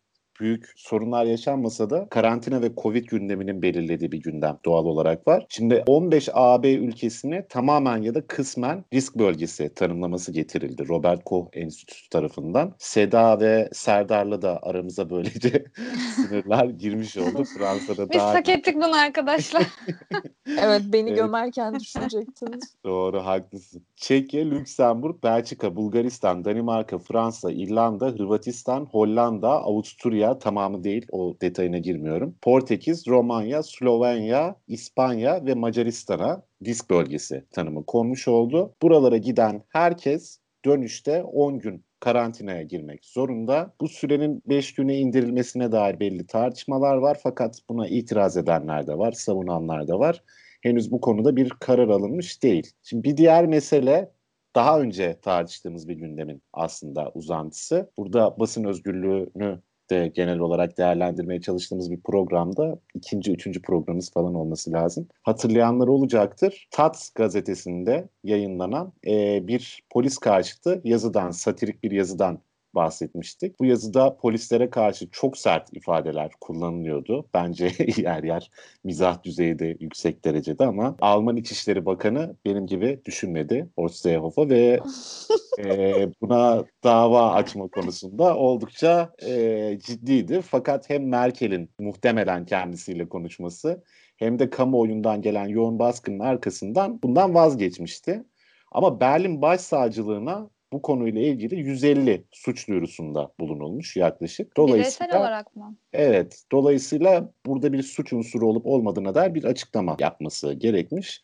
büyük 0.43 0.73
sorunlar 0.77 1.25
yaşanmasa 1.25 1.91
da 1.91 2.07
karantina 2.11 2.63
ve 2.63 2.71
Covid 2.83 3.05
gündeminin 3.05 3.63
belirlediği 3.63 4.13
bir 4.13 4.23
gündem 4.23 4.59
doğal 4.65 4.85
olarak 4.85 5.29
var. 5.29 5.47
Şimdi 5.49 5.85
15 5.87 6.29
AB 6.33 6.73
ülkesine 6.73 7.47
tamamen 7.49 8.03
ya 8.03 8.15
da 8.15 8.27
kısmen 8.27 8.85
risk 8.95 9.19
bölgesi 9.19 9.75
tanımlaması 9.75 10.33
getirildi 10.33 10.89
Robert 10.89 11.25
Koch 11.25 11.49
Enstitüsü 11.53 12.09
tarafından. 12.09 12.75
Seda 12.79 13.41
ve 13.41 13.69
Serdar'la 13.73 14.43
da 14.43 14.63
aramıza 14.63 15.11
böylece 15.11 15.65
sınırlar 16.17 16.65
girmiş 16.65 17.17
oldu. 17.17 17.45
Fransa'da 17.59 18.11
Biz 18.11 18.19
daha... 18.19 18.35
hak 18.35 18.49
ettik 18.49 18.77
bunu 18.77 18.97
arkadaşlar. 18.97 19.63
evet 20.47 20.83
beni 20.87 21.15
gömerken 21.15 21.81
düşünecektiniz. 21.81 22.77
Doğru 22.85 23.27
haklısın. 23.27 23.83
Çekya, 23.97 24.45
Lüksemburg, 24.45 25.23
Belçika, 25.23 25.77
Bulgaristan, 25.77 26.45
Danimarka, 26.45 26.99
Fransa, 26.99 27.53
İrlanda, 27.53 28.07
Hırvatistan, 28.07 28.85
Hollanda, 28.85 29.49
Avusturya, 29.49 30.32
tamamı 30.39 30.85
değil 30.85 31.07
o 31.13 31.37
detayına 31.41 31.79
girmiyorum. 31.79 32.35
Portekiz, 32.43 33.09
Romanya, 33.09 33.63
Slovenya, 33.63 34.57
İspanya 34.69 35.47
ve 35.47 35.55
Macaristan'a 35.55 36.43
risk 36.67 36.91
bölgesi 36.91 37.45
tanımı 37.51 37.87
konmuş 37.87 38.29
oldu. 38.29 38.75
Buralara 38.83 39.17
giden 39.17 39.63
herkes 39.69 40.39
dönüşte 40.65 41.23
10 41.23 41.59
gün 41.59 41.85
karantinaya 42.01 42.63
girmek 42.63 43.05
zorunda. 43.05 43.75
Bu 43.81 43.89
sürenin 43.89 44.43
5 44.49 44.75
güne 44.75 44.99
indirilmesine 44.99 45.73
dair 45.73 46.01
belli 46.01 46.27
tartışmalar 46.27 46.97
var 46.97 47.19
fakat 47.23 47.61
buna 47.69 47.89
itiraz 47.89 48.37
edenler 48.37 48.87
de 48.87 48.99
var, 48.99 49.13
savunanlar 49.13 49.89
da 49.89 49.99
var. 49.99 50.23
Henüz 50.63 50.93
bu 50.93 51.01
konuda 51.01 51.37
bir 51.37 51.51
karar 51.51 51.89
alınmış 51.89 52.43
değil. 52.43 52.71
Şimdi 52.83 53.05
bir 53.05 53.17
diğer 53.17 53.47
mesele 53.47 54.11
daha 54.55 54.81
önce 54.81 55.19
tartıştığımız 55.23 55.89
bir 55.89 55.95
gündemin 55.95 56.43
aslında 56.53 57.11
uzantısı. 57.15 57.91
Burada 57.97 58.37
basın 58.39 58.65
özgürlüğünü 58.65 59.63
de 59.93 60.13
genel 60.15 60.39
olarak 60.39 60.79
değerlendirmeye 60.79 61.41
çalıştığımız 61.41 61.91
bir 61.91 62.01
programda 62.01 62.79
ikinci, 62.95 63.33
üçüncü 63.33 63.63
programımız 63.63 64.13
falan 64.13 64.35
olması 64.35 64.73
lazım. 64.73 65.09
Hatırlayanlar 65.23 65.89
olacaktır. 65.89 66.69
Tats 66.71 67.11
gazetesinde 67.11 68.09
yayınlanan 68.25 68.93
e, 69.07 69.47
bir 69.47 69.83
polis 69.91 70.19
karşıtı 70.19 70.81
yazıdan, 70.85 71.31
satirik 71.31 71.83
bir 71.83 71.91
yazıdan 71.91 72.39
bahsetmiştik. 72.75 73.61
Bu 73.61 73.65
yazıda 73.65 74.17
polislere 74.17 74.71
karşı 74.71 75.11
çok 75.11 75.39
sert 75.39 75.77
ifadeler 75.77 76.31
kullanılıyordu. 76.41 77.29
Bence 77.35 77.73
yer 77.97 78.23
yer 78.23 78.51
mizah 78.85 79.23
düzeyi 79.23 79.59
de 79.59 79.77
yüksek 79.81 80.25
derecede 80.25 80.67
ama 80.67 80.97
Alman 81.01 81.37
İçişleri 81.37 81.87
Bakanı 81.87 82.37
benim 82.45 82.67
gibi 82.67 83.01
düşünmedi 83.05 83.69
Horst 83.77 83.97
Seehofer 83.97 84.49
ve 84.49 84.81
e, 85.59 86.09
buna 86.21 86.65
dava 86.85 87.33
açma 87.33 87.69
konusunda 87.69 88.37
oldukça 88.37 89.13
e, 89.27 89.79
ciddiydi. 89.87 90.43
Fakat 90.43 90.91
hem 90.91 91.09
Merkel'in 91.09 91.71
muhtemelen 91.79 92.47
kendisiyle 92.47 93.09
konuşması 93.09 93.83
hem 94.17 94.39
de 94.39 94.51
kamuoyundan 94.51 95.23
gelen 95.23 95.47
yoğun 95.47 95.79
baskının 95.79 96.19
arkasından 96.19 97.03
bundan 97.03 97.35
vazgeçmişti. 97.35 98.25
Ama 98.73 99.01
Berlin 99.01 99.43
Başsavcılığına 99.43 100.51
bu 100.73 100.83
konuyla 100.83 101.21
ilgili 101.21 101.57
150 101.57 102.25
suç 102.31 102.69
duyurusunda 102.69 103.33
bulunulmuş 103.41 103.97
yaklaşık. 103.97 104.57
Dolayısıyla, 104.57 105.09
Bireysel 105.09 105.21
olarak 105.21 105.57
mı? 105.57 105.77
Evet. 105.93 106.43
Dolayısıyla 106.53 107.33
burada 107.47 107.73
bir 107.73 107.83
suç 107.83 108.13
unsuru 108.13 108.47
olup 108.49 108.67
olmadığına 108.67 109.15
dair 109.15 109.35
bir 109.35 109.45
açıklama 109.45 109.97
yapması 110.01 110.53
gerekmiş. 110.53 111.23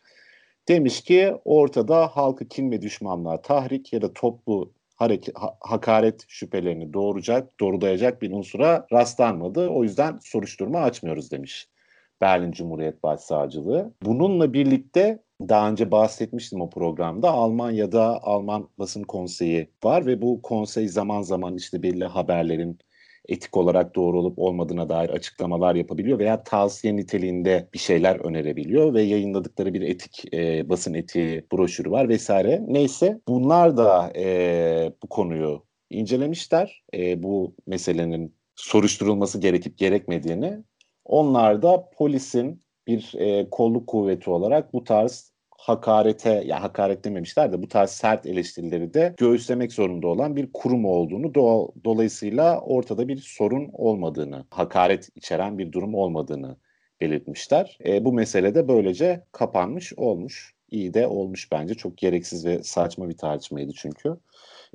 Demiş 0.67 1.01
ki 1.01 1.35
ortada 1.45 2.07
halkı 2.07 2.47
kin 2.47 2.71
ve 2.71 2.81
düşmanlığa 2.81 3.41
tahrik 3.41 3.93
ya 3.93 4.01
da 4.01 4.13
toplu 4.13 4.71
hareket, 4.95 5.37
ha, 5.37 5.57
hakaret 5.61 6.25
şüphelerini 6.27 6.93
doğuracak, 6.93 7.59
doğrulayacak 7.59 8.21
bir 8.21 8.31
unsura 8.31 8.87
rastlanmadı. 8.91 9.67
O 9.69 9.83
yüzden 9.83 10.19
soruşturma 10.21 10.79
açmıyoruz 10.79 11.31
demiş. 11.31 11.67
Berlin 12.21 12.51
Cumhuriyet 12.51 13.03
Başsavcılığı. 13.03 13.93
Bununla 14.01 14.53
birlikte 14.53 15.19
daha 15.47 15.69
önce 15.69 15.91
bahsetmiştim 15.91 16.61
o 16.61 16.69
programda 16.69 17.31
Almanya'da 17.31 18.23
Alman 18.23 18.69
Basın 18.79 19.03
Konseyi 19.03 19.69
var 19.83 20.05
ve 20.05 20.21
bu 20.21 20.41
konsey 20.41 20.87
zaman 20.87 21.21
zaman 21.21 21.55
işte 21.55 21.83
belli 21.83 22.05
haberlerin 22.05 22.79
etik 23.29 23.57
olarak 23.57 23.95
doğru 23.95 24.19
olup 24.19 24.39
olmadığına 24.39 24.89
dair 24.89 25.09
açıklamalar 25.09 25.75
yapabiliyor 25.75 26.19
veya 26.19 26.43
tavsiye 26.43 26.95
niteliğinde 26.95 27.69
bir 27.73 27.79
şeyler 27.79 28.15
önerebiliyor 28.15 28.93
ve 28.93 29.01
yayınladıkları 29.01 29.73
bir 29.73 29.81
etik 29.81 30.33
e, 30.33 30.69
basın 30.69 30.93
etiği 30.93 31.45
broşürü 31.51 31.91
var 31.91 32.09
vesaire. 32.09 32.63
Neyse 32.67 33.21
bunlar 33.27 33.77
da 33.77 34.13
e, 34.15 34.93
bu 35.03 35.07
konuyu 35.09 35.63
incelemişler. 35.89 36.83
E, 36.93 37.23
bu 37.23 37.55
meselenin 37.67 38.35
soruşturulması 38.55 39.39
gerekip 39.39 39.77
gerekmediğini. 39.77 40.63
Onlar 41.05 41.61
da 41.61 41.89
polisin 41.97 42.61
bir 42.89 43.13
e, 43.19 43.49
kolluk 43.49 43.87
kuvveti 43.87 44.29
olarak 44.29 44.73
bu 44.73 44.83
tarz 44.83 45.31
hakarete, 45.57 46.43
ya 46.45 46.63
hakaret 46.63 47.05
dememişler 47.05 47.51
de 47.51 47.61
bu 47.61 47.67
tarz 47.67 47.89
sert 47.89 48.25
eleştirileri 48.25 48.93
de 48.93 49.15
göğüslemek 49.17 49.73
zorunda 49.73 50.07
olan 50.07 50.35
bir 50.35 50.49
kurum 50.53 50.85
olduğunu, 50.85 51.35
do 51.35 51.71
dolayısıyla 51.85 52.59
ortada 52.59 53.07
bir 53.07 53.17
sorun 53.17 53.69
olmadığını, 53.73 54.45
hakaret 54.49 55.09
içeren 55.15 55.57
bir 55.57 55.71
durum 55.71 55.95
olmadığını 55.95 56.57
belirtmişler. 57.01 57.77
E, 57.85 58.05
bu 58.05 58.13
mesele 58.13 58.55
de 58.55 58.67
böylece 58.67 59.23
kapanmış 59.31 59.93
olmuş. 59.93 60.55
İyi 60.71 60.93
de 60.93 61.07
olmuş 61.07 61.51
bence. 61.51 61.73
Çok 61.73 61.97
gereksiz 61.97 62.45
ve 62.45 62.63
saçma 62.63 63.09
bir 63.09 63.17
tartışmaydı 63.17 63.71
çünkü. 63.75 64.17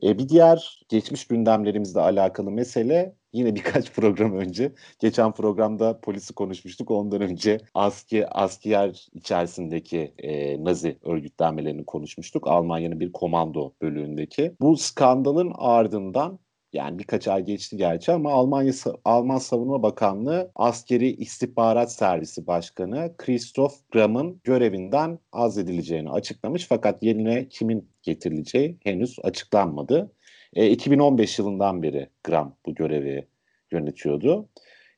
E, 0.03 0.19
bir 0.19 0.29
diğer 0.29 0.81
geçmiş 0.89 1.27
gündemlerimizle 1.27 2.01
alakalı 2.01 2.51
mesele 2.51 3.15
yine 3.35 3.55
birkaç 3.55 3.93
program 3.97 4.37
önce. 4.37 4.73
Geçen 4.99 5.33
programda 5.33 6.01
polisi 6.01 6.35
konuşmuştuk. 6.35 6.91
Ondan 6.91 7.21
önce 7.21 7.59
aski 7.75 8.29
asker 8.29 9.09
içerisindeki 9.13 10.15
e, 10.19 10.65
Nazi 10.65 10.99
örgütlenmelerini 11.03 11.85
konuşmuştuk. 11.85 12.49
Almanya'nın 12.49 13.01
bir 13.01 13.13
komando 13.13 13.73
bölüğündeki. 13.83 14.57
Bu 14.61 14.77
skandalın 14.77 15.53
ardından 15.55 16.39
yani 16.75 16.99
birkaç 16.99 17.29
ay 17.29 17.45
geçti 17.45 17.77
gerçi 17.77 18.13
ama 18.13 18.33
Almanya 18.33 18.73
Alman 19.05 19.39
Savunma 19.39 19.83
Bakanlığı 19.83 20.51
Askeri 20.55 21.13
İstihbarat 21.13 21.93
Servisi 21.93 22.47
Başkanı 22.47 23.15
Christoph 23.19 23.75
Gramm'ın 23.93 24.41
görevinden 24.45 25.19
azledileceğini 25.33 26.11
açıklamış 26.11 26.67
fakat 26.69 27.03
yerine 27.03 27.49
kimin 27.49 27.89
getirileceği 28.03 28.79
henüz 28.83 29.17
açıklanmadı. 29.23 30.13
E, 30.55 30.71
2015 30.71 31.39
yılından 31.39 31.83
beri 31.83 32.09
Gram 32.25 32.57
bu 32.67 32.75
görevi 32.75 33.27
yönetiyordu. 33.73 34.49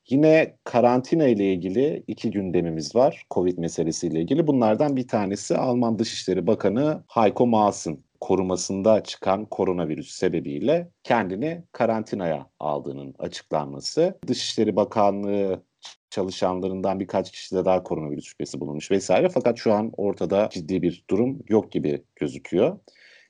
Yine 0.08 0.56
karantina 0.64 1.26
ile 1.26 1.52
ilgili 1.52 2.04
iki 2.06 2.30
gündemimiz 2.30 2.96
var. 2.96 3.26
Covid 3.30 3.58
meselesiyle 3.58 4.20
ilgili. 4.20 4.46
Bunlardan 4.46 4.96
bir 4.96 5.08
tanesi 5.08 5.56
Alman 5.56 5.98
Dışişleri 5.98 6.46
Bakanı 6.46 7.04
Heiko 7.08 7.46
Maas'ın 7.46 8.04
korumasında 8.20 9.02
çıkan 9.02 9.44
koronavirüs 9.44 10.10
sebebiyle 10.10 10.88
kendini 11.02 11.62
karantinaya 11.72 12.46
aldığının 12.60 13.14
açıklanması. 13.18 14.18
Dışişleri 14.26 14.76
Bakanlığı 14.76 15.62
çalışanlarından 16.10 17.00
birkaç 17.00 17.30
kişide 17.30 17.64
daha 17.64 17.82
koronavirüs 17.82 18.24
şüphesi 18.24 18.60
bulunmuş 18.60 18.90
vesaire. 18.90 19.28
Fakat 19.28 19.58
şu 19.58 19.72
an 19.72 19.92
ortada 19.96 20.48
ciddi 20.52 20.82
bir 20.82 21.04
durum 21.10 21.38
yok 21.48 21.72
gibi 21.72 22.02
gözüküyor. 22.16 22.78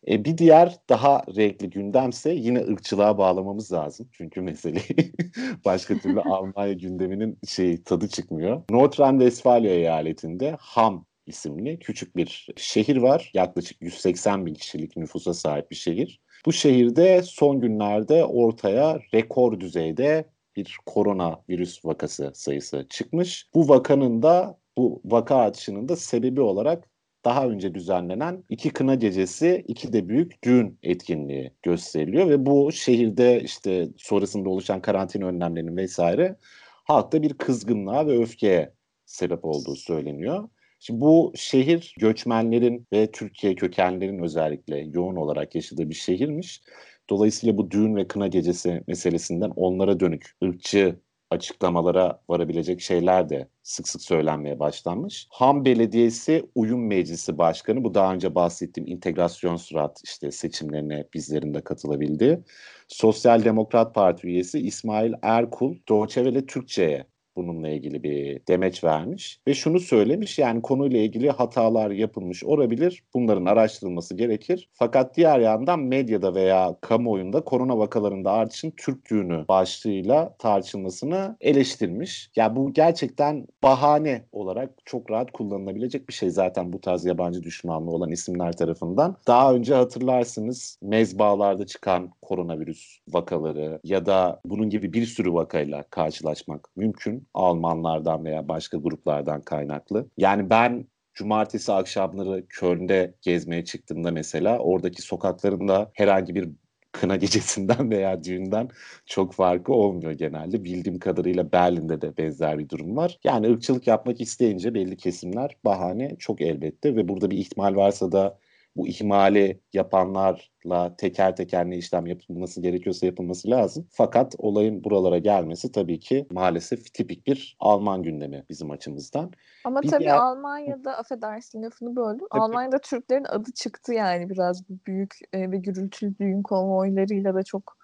E, 0.09 0.25
bir 0.25 0.39
diğer 0.39 0.77
daha 0.89 1.23
renkli 1.37 1.71
gündemse 1.71 2.31
yine 2.31 2.61
ırkçılığa 2.61 3.19
bağlamamız 3.19 3.73
lazım. 3.73 4.09
Çünkü 4.13 4.41
meseleyi 4.41 5.13
başka 5.65 5.99
türlü 5.99 6.21
Almanya 6.31 6.73
gündeminin 6.73 7.39
şey 7.49 7.83
tadı 7.83 8.09
çıkmıyor. 8.09 8.63
Nordrhein-Westfalia 8.71 9.71
eyaletinde 9.71 10.57
Ham 10.61 11.07
isimli 11.27 11.79
küçük 11.79 12.17
bir 12.17 12.49
şehir 12.57 12.97
var. 12.97 13.31
Yaklaşık 13.35 13.83
180 13.83 14.47
bin 14.47 14.55
kişilik 14.55 14.97
nüfusa 14.97 15.35
sahip 15.35 15.71
bir 15.71 15.77
şehir. 15.77 16.21
Bu 16.47 16.53
şehirde 16.53 17.23
son 17.23 17.61
günlerde 17.61 18.25
ortaya 18.25 19.01
rekor 19.15 19.61
düzeyde 19.61 20.25
bir 20.57 20.77
korona 20.87 21.41
virüs 21.49 21.85
vakası 21.85 22.31
sayısı 22.35 22.87
çıkmış. 22.91 23.47
Bu 23.55 23.69
vakanın 23.69 24.23
da 24.23 24.59
bu 24.79 25.01
vaka 25.05 25.37
artışının 25.37 25.89
da 25.89 25.97
sebebi 25.97 26.41
olarak 26.41 26.89
daha 27.27 27.47
önce 27.47 27.75
düzenlenen 27.75 28.45
iki 28.49 28.71
kına 28.71 28.95
gecesi, 28.95 29.65
iki 29.69 29.93
de 29.93 30.09
büyük 30.09 30.45
düğün 30.45 30.79
etkinliği 30.83 31.53
gösteriliyor 31.63 32.29
ve 32.29 32.47
bu 32.47 32.73
şehirde 32.73 33.41
işte 33.41 33.89
sonrasında 33.97 34.49
oluşan 34.49 34.81
karantina 34.83 35.27
önlemlerinin 35.27 35.77
vesaire 35.77 36.37
halkta 36.85 37.23
bir 37.23 37.35
kızgınlığa 37.35 38.07
ve 38.07 38.19
öfkeye 38.19 38.73
sebep 39.07 39.45
olduğu 39.45 39.77
söyleniyor. 39.77 40.49
Şimdi 40.81 41.01
bu 41.01 41.33
şehir 41.37 41.95
göçmenlerin 41.99 42.87
ve 42.93 43.11
Türkiye 43.11 43.55
kökenlerin 43.55 44.23
özellikle 44.23 44.79
yoğun 44.79 45.17
olarak 45.17 45.55
yaşadığı 45.55 45.91
bir 45.91 45.95
şehirmiş. 45.95 46.63
Dolayısıyla 47.11 47.57
bu 47.57 47.71
düğün 47.71 47.97
ve 47.97 48.09
kına 48.09 48.27
gecesi 48.27 48.83
meselesinden 48.87 49.51
onlara 49.57 50.01
dönük 50.01 50.31
ırkçı 50.45 50.97
açıklamalara 51.31 52.21
varabilecek 52.29 52.81
şeyler 52.81 53.29
de 53.29 53.49
sık 53.63 53.89
sık 53.89 54.03
söylenmeye 54.03 54.59
başlanmış. 54.59 55.27
Ham 55.31 55.65
Belediyesi 55.65 56.51
Uyum 56.55 56.87
Meclisi 56.87 57.39
Başkanı 57.39 57.85
bu 57.85 57.95
daha 57.95 58.15
önce 58.15 58.35
bahsettiğim 58.35 58.89
integrasyon 58.89 59.57
surat 59.57 60.01
işte 60.05 60.31
seçimlerine 60.31 61.05
bizlerin 61.15 61.55
de 61.55 61.65
katılabildi. 61.65 62.45
Sosyal 62.89 63.45
Demokrat 63.45 63.95
Parti 63.95 64.27
üyesi 64.27 64.59
İsmail 64.59 65.13
Erkul 65.23 65.77
Doğçevele 65.89 66.47
Türkçe'ye 66.47 67.07
bununla 67.37 67.69
ilgili 67.69 68.03
bir 68.03 68.47
demeç 68.49 68.85
vermiş 68.85 69.41
ve 69.49 69.55
şunu 69.55 69.81
söylemiş 69.81 70.39
yani 70.39 70.63
konuyla 70.63 70.99
ilgili 70.99 71.31
hatalar 71.31 71.91
yapılmış 71.91 72.45
olabilir. 72.45 73.03
Bunların 73.15 73.45
araştırılması 73.45 74.17
gerekir. 74.17 74.69
Fakat 74.73 75.17
diğer 75.17 75.41
yandan 75.41 75.81
medyada 75.81 76.35
veya 76.35 76.77
kamuoyunda 76.81 77.41
korona 77.41 77.79
vakalarında 77.79 78.33
artışın 78.33 78.73
Türk 78.77 79.11
düğünü 79.11 79.45
başlığıyla 79.49 80.37
tartışılmasını 80.39 81.37
eleştirmiş. 81.41 82.31
Ya 82.37 82.45
yani 82.45 82.57
bu 82.57 82.73
gerçekten 82.73 83.47
bahane 83.63 84.25
olarak 84.33 84.71
çok 84.85 85.11
rahat 85.11 85.33
kullanılabilecek 85.33 86.09
bir 86.09 86.15
şey 86.15 86.31
zaten 86.31 86.73
bu 86.73 86.81
tarz 86.81 87.05
yabancı 87.05 87.43
düşmanlığı 87.43 87.91
olan 87.91 88.11
isimler 88.11 88.53
tarafından. 88.53 89.17
Daha 89.27 89.55
önce 89.55 89.75
hatırlarsınız 89.75 90.79
mezbalarda 90.83 91.67
çıkan 91.67 92.11
koronavirüs 92.23 92.99
vakaları 93.09 93.81
ya 93.85 94.07
da 94.07 94.41
bunun 94.45 94.71
gibi 94.71 94.93
bir 94.93 95.07
sürü 95.07 95.33
vakayla 95.33 95.83
karşılaşmak 95.83 96.69
mümkün. 96.77 97.26
Almanlardan 97.35 98.25
veya 98.25 98.49
başka 98.49 98.77
gruplardan 98.77 99.43
kaynaklı. 99.43 100.09
Yani 100.17 100.51
ben 100.51 100.87
cumartesi 101.15 101.73
akşamları 101.73 102.47
Köln'de 102.49 103.15
gezmeye 103.23 103.65
çıktığımda 103.65 104.11
mesela 104.11 104.59
oradaki 104.59 105.03
sokaklarında 105.03 105.91
herhangi 105.95 106.35
bir 106.35 106.49
kına 106.93 107.17
gecesinden 107.27 107.91
veya 107.91 108.25
düğünden 108.25 108.69
çok 109.07 109.33
farkı 109.33 109.73
olmuyor 109.73 110.13
genelde. 110.13 110.65
Bildiğim 110.65 110.99
kadarıyla 110.99 111.53
Berlin'de 111.53 112.01
de 112.01 112.17
benzer 112.17 112.59
bir 112.59 112.69
durum 112.69 112.97
var. 112.97 113.19
Yani 113.25 113.51
ırkçılık 113.51 113.87
yapmak 113.87 114.21
isteyince 114.21 114.75
belli 114.75 114.97
kesimler 114.97 115.57
bahane 115.65 116.17
çok 116.19 116.41
elbette 116.41 116.97
ve 116.97 117.09
burada 117.09 117.31
bir 117.31 117.39
ihtimal 117.39 117.77
varsa 117.77 118.13
da 118.13 118.39
bu 118.77 118.89
ihmali 118.89 119.61
yapanlarla 119.73 120.97
teker 120.99 121.37
teker 121.37 121.71
ne 121.71 121.77
işlem 121.77 122.07
yapılması 122.07 122.61
gerekiyorsa 122.61 123.07
yapılması 123.07 123.51
lazım. 123.51 123.87
Fakat 123.91 124.35
olayın 124.39 124.85
buralara 124.85 125.19
gelmesi 125.19 125.73
tabii 125.73 126.01
ki 126.01 126.27
maalesef 126.31 126.95
tipik 126.95 127.27
bir 127.27 127.57
Alman 127.61 128.03
gündemi 128.03 128.45
bizim 128.49 128.71
açımızdan. 128.71 129.33
Ama 129.65 129.83
bir 129.83 129.89
tabii 129.89 130.05
diğer... 130.05 130.17
Almanya'da 130.17 130.99
affedersin 130.99 131.63
lafını 131.63 131.97
böldüm. 131.97 132.27
Tabii. 132.33 132.41
Almanya'da 132.41 132.79
Türklerin 132.79 133.25
adı 133.25 133.53
çıktı 133.53 133.93
yani 133.93 134.31
biraz 134.31 134.69
bu 134.69 134.79
büyük 134.87 135.15
e, 135.33 135.51
ve 135.51 135.57
gürültülü 135.57 136.19
düğün 136.19 136.43
konvoylarıyla 136.43 137.35
da 137.35 137.43
çok 137.43 137.77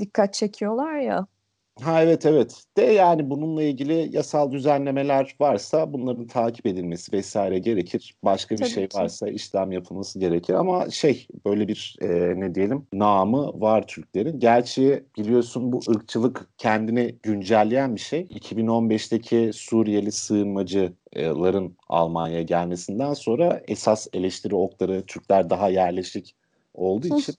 dikkat 0.00 0.34
çekiyorlar 0.34 0.98
ya. 0.98 1.26
Ha 1.82 2.02
evet 2.02 2.26
evet. 2.26 2.64
De 2.76 2.82
yani 2.82 3.30
bununla 3.30 3.62
ilgili 3.62 4.16
yasal 4.16 4.52
düzenlemeler 4.52 5.36
varsa 5.40 5.92
bunların 5.92 6.26
takip 6.26 6.66
edilmesi 6.66 7.12
vesaire 7.12 7.58
gerekir. 7.58 8.14
Başka 8.24 8.54
bir 8.54 8.60
Tabii 8.60 8.70
şey 8.70 8.88
ki. 8.88 8.98
varsa 8.98 9.28
işlem 9.28 9.72
yapılması 9.72 10.18
gerekir. 10.18 10.54
Ama 10.54 10.90
şey 10.90 11.26
böyle 11.46 11.68
bir 11.68 11.96
e, 12.00 12.40
ne 12.40 12.54
diyelim 12.54 12.86
namı 12.92 13.60
var 13.60 13.86
Türklerin. 13.86 14.40
Gerçi 14.40 15.04
biliyorsun 15.18 15.72
bu 15.72 15.80
ırkçılık 15.90 16.48
kendini 16.58 17.14
güncelleyen 17.22 17.94
bir 17.94 18.00
şey. 18.00 18.20
2015'teki 18.22 19.50
Suriyeli 19.54 20.12
sığınmacıların 20.12 21.76
Almanya'ya 21.88 22.42
gelmesinden 22.42 23.14
sonra 23.14 23.62
esas 23.68 24.06
eleştiri 24.12 24.54
okları 24.54 25.02
Türkler 25.06 25.50
daha 25.50 25.68
yerleşik 25.68 26.34
olduğu 26.74 27.06
için 27.06 27.34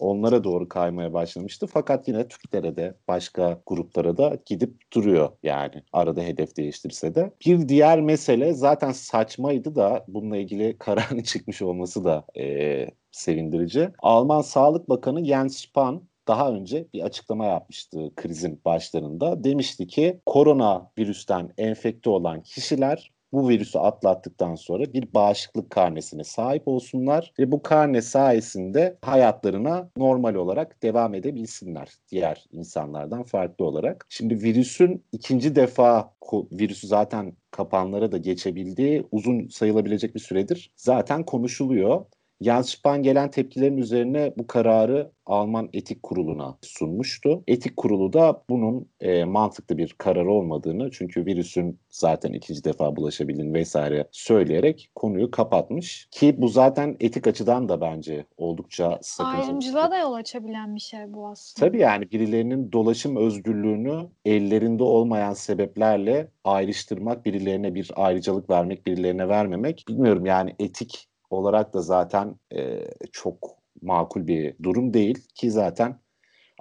onlara 0.00 0.44
doğru 0.44 0.68
kaymaya 0.68 1.12
başlamıştı. 1.12 1.66
Fakat 1.66 2.08
yine 2.08 2.28
Türklere 2.28 2.76
de 2.76 2.94
başka 3.08 3.60
gruplara 3.66 4.16
da 4.16 4.38
gidip 4.46 4.92
duruyor 4.92 5.28
yani 5.42 5.82
arada 5.92 6.20
hedef 6.22 6.56
değiştirse 6.56 7.14
de. 7.14 7.32
Bir 7.46 7.68
diğer 7.68 8.00
mesele 8.00 8.52
zaten 8.52 8.92
saçmaydı 8.92 9.74
da 9.74 10.04
bununla 10.08 10.36
ilgili 10.36 10.76
kararın 10.78 11.22
çıkmış 11.22 11.62
olması 11.62 12.04
da 12.04 12.24
e, 12.36 12.86
sevindirici. 13.12 13.90
Alman 13.98 14.40
Sağlık 14.40 14.88
Bakanı 14.88 15.24
Jens 15.24 15.56
Spahn 15.56 15.96
daha 16.28 16.52
önce 16.52 16.86
bir 16.94 17.02
açıklama 17.02 17.44
yapmıştı 17.44 18.10
krizin 18.16 18.60
başlarında. 18.64 19.44
Demişti 19.44 19.86
ki 19.86 20.20
korona 20.26 20.90
virüsten 20.98 21.52
enfekte 21.58 22.10
olan 22.10 22.42
kişiler 22.42 23.12
bu 23.32 23.48
virüsü 23.48 23.78
atlattıktan 23.78 24.54
sonra 24.54 24.92
bir 24.92 25.14
bağışıklık 25.14 25.70
karnesine 25.70 26.24
sahip 26.24 26.68
olsunlar 26.68 27.32
ve 27.38 27.52
bu 27.52 27.62
karne 27.62 28.02
sayesinde 28.02 28.98
hayatlarına 29.02 29.90
normal 29.96 30.34
olarak 30.34 30.82
devam 30.82 31.14
edebilsinler 31.14 31.88
diğer 32.10 32.46
insanlardan 32.52 33.22
farklı 33.22 33.64
olarak. 33.64 34.06
Şimdi 34.08 34.42
virüsün 34.42 35.04
ikinci 35.12 35.56
defa 35.56 36.12
virüsü 36.52 36.86
zaten 36.86 37.32
kapanlara 37.50 38.12
da 38.12 38.18
geçebildiği 38.18 39.06
uzun 39.12 39.48
sayılabilecek 39.48 40.14
bir 40.14 40.20
süredir 40.20 40.70
zaten 40.76 41.22
konuşuluyor. 41.22 42.04
Jens 42.40 42.68
Spahn 42.68 43.02
gelen 43.02 43.30
tepkilerin 43.30 43.76
üzerine 43.76 44.32
bu 44.38 44.46
kararı 44.46 45.10
Alman 45.26 45.68
Etik 45.72 46.02
Kurulu'na 46.02 46.58
sunmuştu. 46.62 47.42
Etik 47.46 47.76
Kurulu 47.76 48.12
da 48.12 48.42
bunun 48.50 48.88
e, 49.00 49.24
mantıklı 49.24 49.78
bir 49.78 49.94
karar 49.98 50.26
olmadığını 50.26 50.90
çünkü 50.90 51.26
virüsün 51.26 51.80
zaten 51.90 52.32
ikinci 52.32 52.64
defa 52.64 52.96
bulaşabildiğini 52.96 53.54
vesaire 53.54 54.08
söyleyerek 54.10 54.90
konuyu 54.94 55.30
kapatmış. 55.30 56.08
Ki 56.10 56.34
bu 56.38 56.48
zaten 56.48 56.96
etik 57.00 57.26
açıdan 57.26 57.68
da 57.68 57.80
bence 57.80 58.26
oldukça 58.36 58.98
sakıncalı. 59.02 59.42
Ayrımcılığa 59.42 59.90
da 59.90 59.98
yol 59.98 60.12
açabilen 60.12 60.74
bir 60.74 60.80
şey 60.80 61.12
bu 61.14 61.28
aslında. 61.28 61.66
Tabii 61.66 61.78
yani 61.78 62.10
birilerinin 62.10 62.72
dolaşım 62.72 63.16
özgürlüğünü 63.16 64.08
ellerinde 64.24 64.82
olmayan 64.82 65.32
sebeplerle 65.32 66.28
ayrıştırmak, 66.44 67.24
birilerine 67.26 67.74
bir 67.74 67.90
ayrıcalık 67.96 68.50
vermek, 68.50 68.86
birilerine 68.86 69.28
vermemek 69.28 69.84
bilmiyorum 69.88 70.26
yani 70.26 70.54
etik 70.58 71.08
olarak 71.30 71.74
da 71.74 71.82
zaten 71.82 72.36
e, 72.56 72.84
çok 73.12 73.50
makul 73.82 74.26
bir 74.26 74.56
durum 74.62 74.94
değil 74.94 75.28
ki 75.34 75.50
zaten 75.50 76.00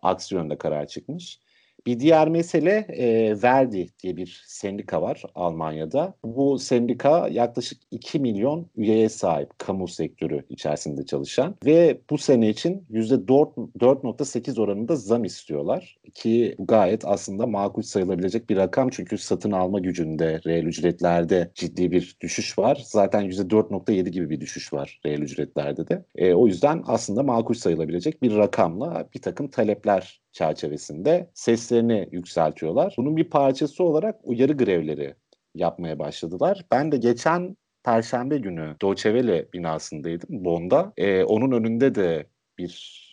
aksi 0.04 0.36
yönde 0.36 0.58
karar 0.58 0.88
çıkmış. 0.88 1.40
Bir 1.88 2.00
diğer 2.00 2.30
mesele 2.30 2.86
e, 2.90 3.36
Verdi 3.44 3.88
diye 4.04 4.18
bir 4.18 4.44
sendika 4.48 5.02
var 5.02 5.24
Almanya'da. 5.36 6.14
Bu 6.24 6.60
sendika 6.60 7.28
yaklaşık 7.28 7.82
2 7.92 8.20
milyon 8.20 8.68
üyeye 8.76 9.10
sahip 9.10 9.60
kamu 9.60 9.88
sektörü 9.88 10.46
içerisinde 10.50 11.06
çalışan 11.06 11.56
ve 11.66 12.02
bu 12.10 12.18
sene 12.18 12.50
için 12.50 12.86
%4.8 12.92 14.62
oranında 14.62 14.96
zam 14.96 15.24
istiyorlar 15.24 15.98
ki 16.14 16.56
gayet 16.60 17.06
aslında 17.06 17.48
makul 17.48 17.82
sayılabilecek 17.82 18.50
bir 18.50 18.58
rakam 18.58 18.90
çünkü 18.90 19.18
satın 19.18 19.52
alma 19.52 19.80
gücünde, 19.80 20.42
reel 20.46 20.66
ücretlerde 20.66 21.52
ciddi 21.56 21.92
bir 21.92 22.18
düşüş 22.22 22.60
var. 22.60 22.82
Zaten 22.86 23.30
%4.7 23.30 24.10
gibi 24.10 24.30
bir 24.30 24.42
düşüş 24.42 24.74
var 24.74 25.00
reel 25.06 25.22
ücretlerde 25.22 25.88
de. 25.88 26.06
E, 26.16 26.34
o 26.34 26.48
yüzden 26.48 26.84
aslında 26.88 27.24
makul 27.24 27.54
sayılabilecek 27.54 28.22
bir 28.22 28.36
rakamla 28.36 29.08
bir 29.16 29.22
takım 29.22 29.48
talepler 29.48 30.22
çerçevesinde 30.38 31.30
seslerini 31.34 32.10
yükseltiyorlar. 32.12 32.96
Bunun 32.98 33.18
bir 33.18 33.30
parçası 33.30 33.84
olarak 33.84 34.16
uyarı 34.24 34.54
grevleri 34.54 35.16
yapmaya 35.56 36.00
başladılar. 36.00 36.66
Ben 36.72 36.92
de 36.92 36.98
geçen 36.98 37.58
Perşembe 37.84 38.38
günü 38.38 38.76
Welle 38.82 39.48
binasındaydım 39.54 40.46
Bonn'da. 40.46 40.94
Ee, 40.98 41.24
onun 41.24 41.52
önünde 41.52 41.96
de 41.96 42.28
bir 42.58 43.04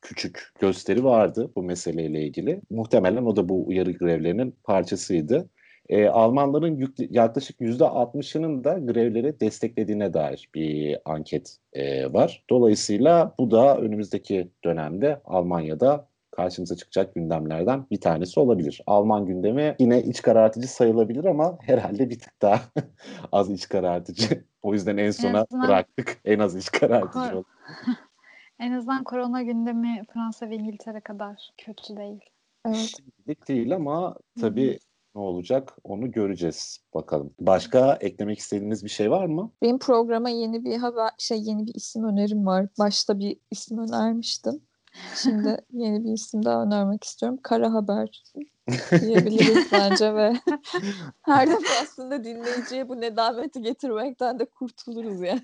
küçük 0.00 0.48
gösteri 0.60 1.04
vardı 1.04 1.50
bu 1.56 1.62
meseleyle 1.62 2.22
ilgili. 2.22 2.60
Muhtemelen 2.70 3.24
o 3.24 3.36
da 3.36 3.48
bu 3.48 3.66
uyarı 3.68 3.92
grevlerinin 3.92 4.56
parçasıydı. 4.64 5.50
Ee, 5.88 6.06
Almanların 6.06 6.76
yük, 6.76 6.94
yaklaşık 6.98 7.60
%60'ının 7.60 8.64
da 8.64 8.78
grevleri 8.78 9.40
desteklediğine 9.40 10.14
dair 10.14 10.48
bir 10.54 10.98
anket 11.04 11.56
e, 11.72 12.12
var. 12.12 12.44
Dolayısıyla 12.50 13.34
bu 13.38 13.50
da 13.50 13.78
önümüzdeki 13.78 14.48
dönemde 14.64 15.20
Almanya'da 15.24 16.11
karşımıza 16.32 16.76
çıkacak 16.76 17.14
gündemlerden 17.14 17.86
bir 17.90 18.00
tanesi 18.00 18.40
olabilir. 18.40 18.82
Alman 18.86 19.26
gündemi 19.26 19.76
yine 19.78 20.02
iç 20.02 20.22
karartıcı 20.22 20.68
sayılabilir 20.68 21.24
ama 21.24 21.58
herhalde 21.60 22.10
bir 22.10 22.18
tık 22.18 22.42
daha 22.42 22.60
az 23.32 23.50
iç 23.50 23.68
karartıcı. 23.68 24.44
O 24.62 24.72
yüzden 24.72 24.96
en 24.96 25.10
sona 25.10 25.30
en 25.30 25.34
azından... 25.34 25.68
bıraktık. 25.68 26.20
En 26.24 26.38
az 26.38 26.56
iç 26.56 26.70
karartıcı 26.70 27.38
oldu. 27.38 27.46
en 28.60 28.72
azından 28.72 29.04
korona 29.04 29.42
gündemi 29.42 30.02
Fransa 30.14 30.50
ve 30.50 30.54
İngiltere 30.54 31.00
kadar 31.00 31.50
kötü 31.58 31.96
değil. 31.96 32.20
Evet. 32.66 32.76
Şimdilik 32.76 33.48
değil 33.48 33.74
ama 33.74 34.16
tabii 34.40 34.78
ne 35.14 35.20
olacak 35.20 35.76
onu 35.84 36.10
göreceğiz 36.10 36.78
bakalım. 36.94 37.34
Başka 37.40 37.98
eklemek 38.00 38.38
istediğiniz 38.38 38.84
bir 38.84 38.90
şey 38.90 39.10
var 39.10 39.26
mı? 39.26 39.52
Benim 39.62 39.78
programa 39.78 40.30
yeni 40.30 40.64
bir 40.64 40.76
haber 40.76 41.10
şey 41.18 41.42
yeni 41.42 41.66
bir 41.66 41.74
isim 41.74 42.04
önerim 42.04 42.46
var. 42.46 42.66
Başta 42.78 43.18
bir 43.18 43.36
isim 43.50 43.78
önermiştim. 43.78 44.62
Şimdi 45.22 45.56
yeni 45.72 46.04
bir 46.04 46.12
isim 46.12 46.44
daha 46.44 46.62
önermek 46.62 47.04
istiyorum. 47.04 47.38
Kara 47.42 47.72
Haber 47.72 48.22
diyebiliriz 49.00 49.72
bence 49.72 50.14
ve 50.14 50.32
her 51.22 51.50
defasında 51.50 52.24
dinleyiciye 52.24 52.88
bu 52.88 53.00
nedameti 53.00 53.62
getirmekten 53.62 54.38
de 54.38 54.44
kurtuluruz 54.44 55.20
yani. 55.20 55.42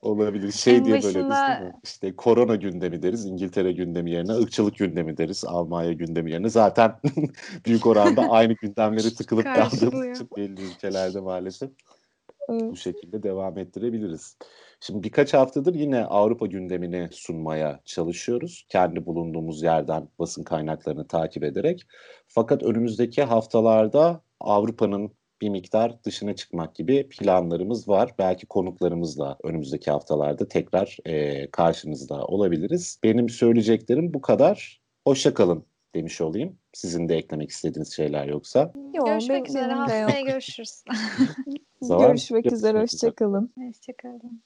Olabilir. 0.00 0.52
Şey 0.52 0.76
en 0.76 0.84
diye 0.84 0.96
başında... 0.96 1.14
böyle 1.14 1.30
değil 1.30 1.72
mi? 1.72 1.80
İşte 1.84 2.16
korona 2.16 2.54
gündemi 2.54 3.02
deriz. 3.02 3.24
İngiltere 3.24 3.72
gündemi 3.72 4.10
yerine 4.10 4.32
ırkçılık 4.32 4.76
gündemi 4.76 5.16
deriz. 5.16 5.44
Almanya 5.44 5.92
gündemi 5.92 6.30
yerine. 6.30 6.48
Zaten 6.48 6.96
büyük 7.66 7.86
oranda 7.86 8.22
aynı 8.30 8.52
gündemleri 8.52 9.14
tıkılıp 9.14 9.44
kaldığımız 9.44 10.16
için 10.16 10.28
belli 10.36 10.62
ülkelerde 10.62 11.20
maalesef 11.20 11.70
evet. 12.48 12.62
bu 12.62 12.76
şekilde 12.76 13.22
devam 13.22 13.58
ettirebiliriz. 13.58 14.36
Şimdi 14.80 15.02
birkaç 15.02 15.34
haftadır 15.34 15.74
yine 15.74 16.04
Avrupa 16.04 16.46
gündemini 16.46 17.08
sunmaya 17.12 17.80
çalışıyoruz. 17.84 18.66
Kendi 18.68 19.06
bulunduğumuz 19.06 19.62
yerden 19.62 20.08
basın 20.18 20.44
kaynaklarını 20.44 21.08
takip 21.08 21.44
ederek. 21.44 21.82
Fakat 22.28 22.62
önümüzdeki 22.62 23.22
haftalarda 23.22 24.20
Avrupa'nın 24.40 25.12
bir 25.40 25.48
miktar 25.48 26.04
dışına 26.04 26.36
çıkmak 26.36 26.74
gibi 26.74 27.08
planlarımız 27.08 27.88
var. 27.88 28.14
Belki 28.18 28.46
konuklarımızla 28.46 29.36
önümüzdeki 29.42 29.90
haftalarda 29.90 30.48
tekrar 30.48 30.96
e, 31.04 31.50
karşınızda 31.50 32.24
olabiliriz. 32.24 33.00
Benim 33.04 33.28
söyleyeceklerim 33.28 34.14
bu 34.14 34.20
kadar. 34.20 34.80
Hoşça 35.06 35.34
kalın 35.34 35.64
demiş 35.94 36.20
olayım. 36.20 36.58
Sizin 36.72 37.08
de 37.08 37.16
eklemek 37.16 37.50
istediğiniz 37.50 37.96
şeyler 37.96 38.26
yoksa. 38.26 38.72
Yo, 38.94 39.04
Görüşmek 39.04 39.48
üzere. 39.48 39.72
yok. 39.72 39.78
Haftaya 39.78 40.20
görüşürüz. 40.20 40.84
Zaman 41.82 42.08
Görüşmek 42.08 42.46
üzere. 42.46 42.50
görüşmek 42.50 42.52
üzere. 42.52 42.82
Hoşçakalın. 42.82 43.52
Hoşçakalın. 43.58 44.42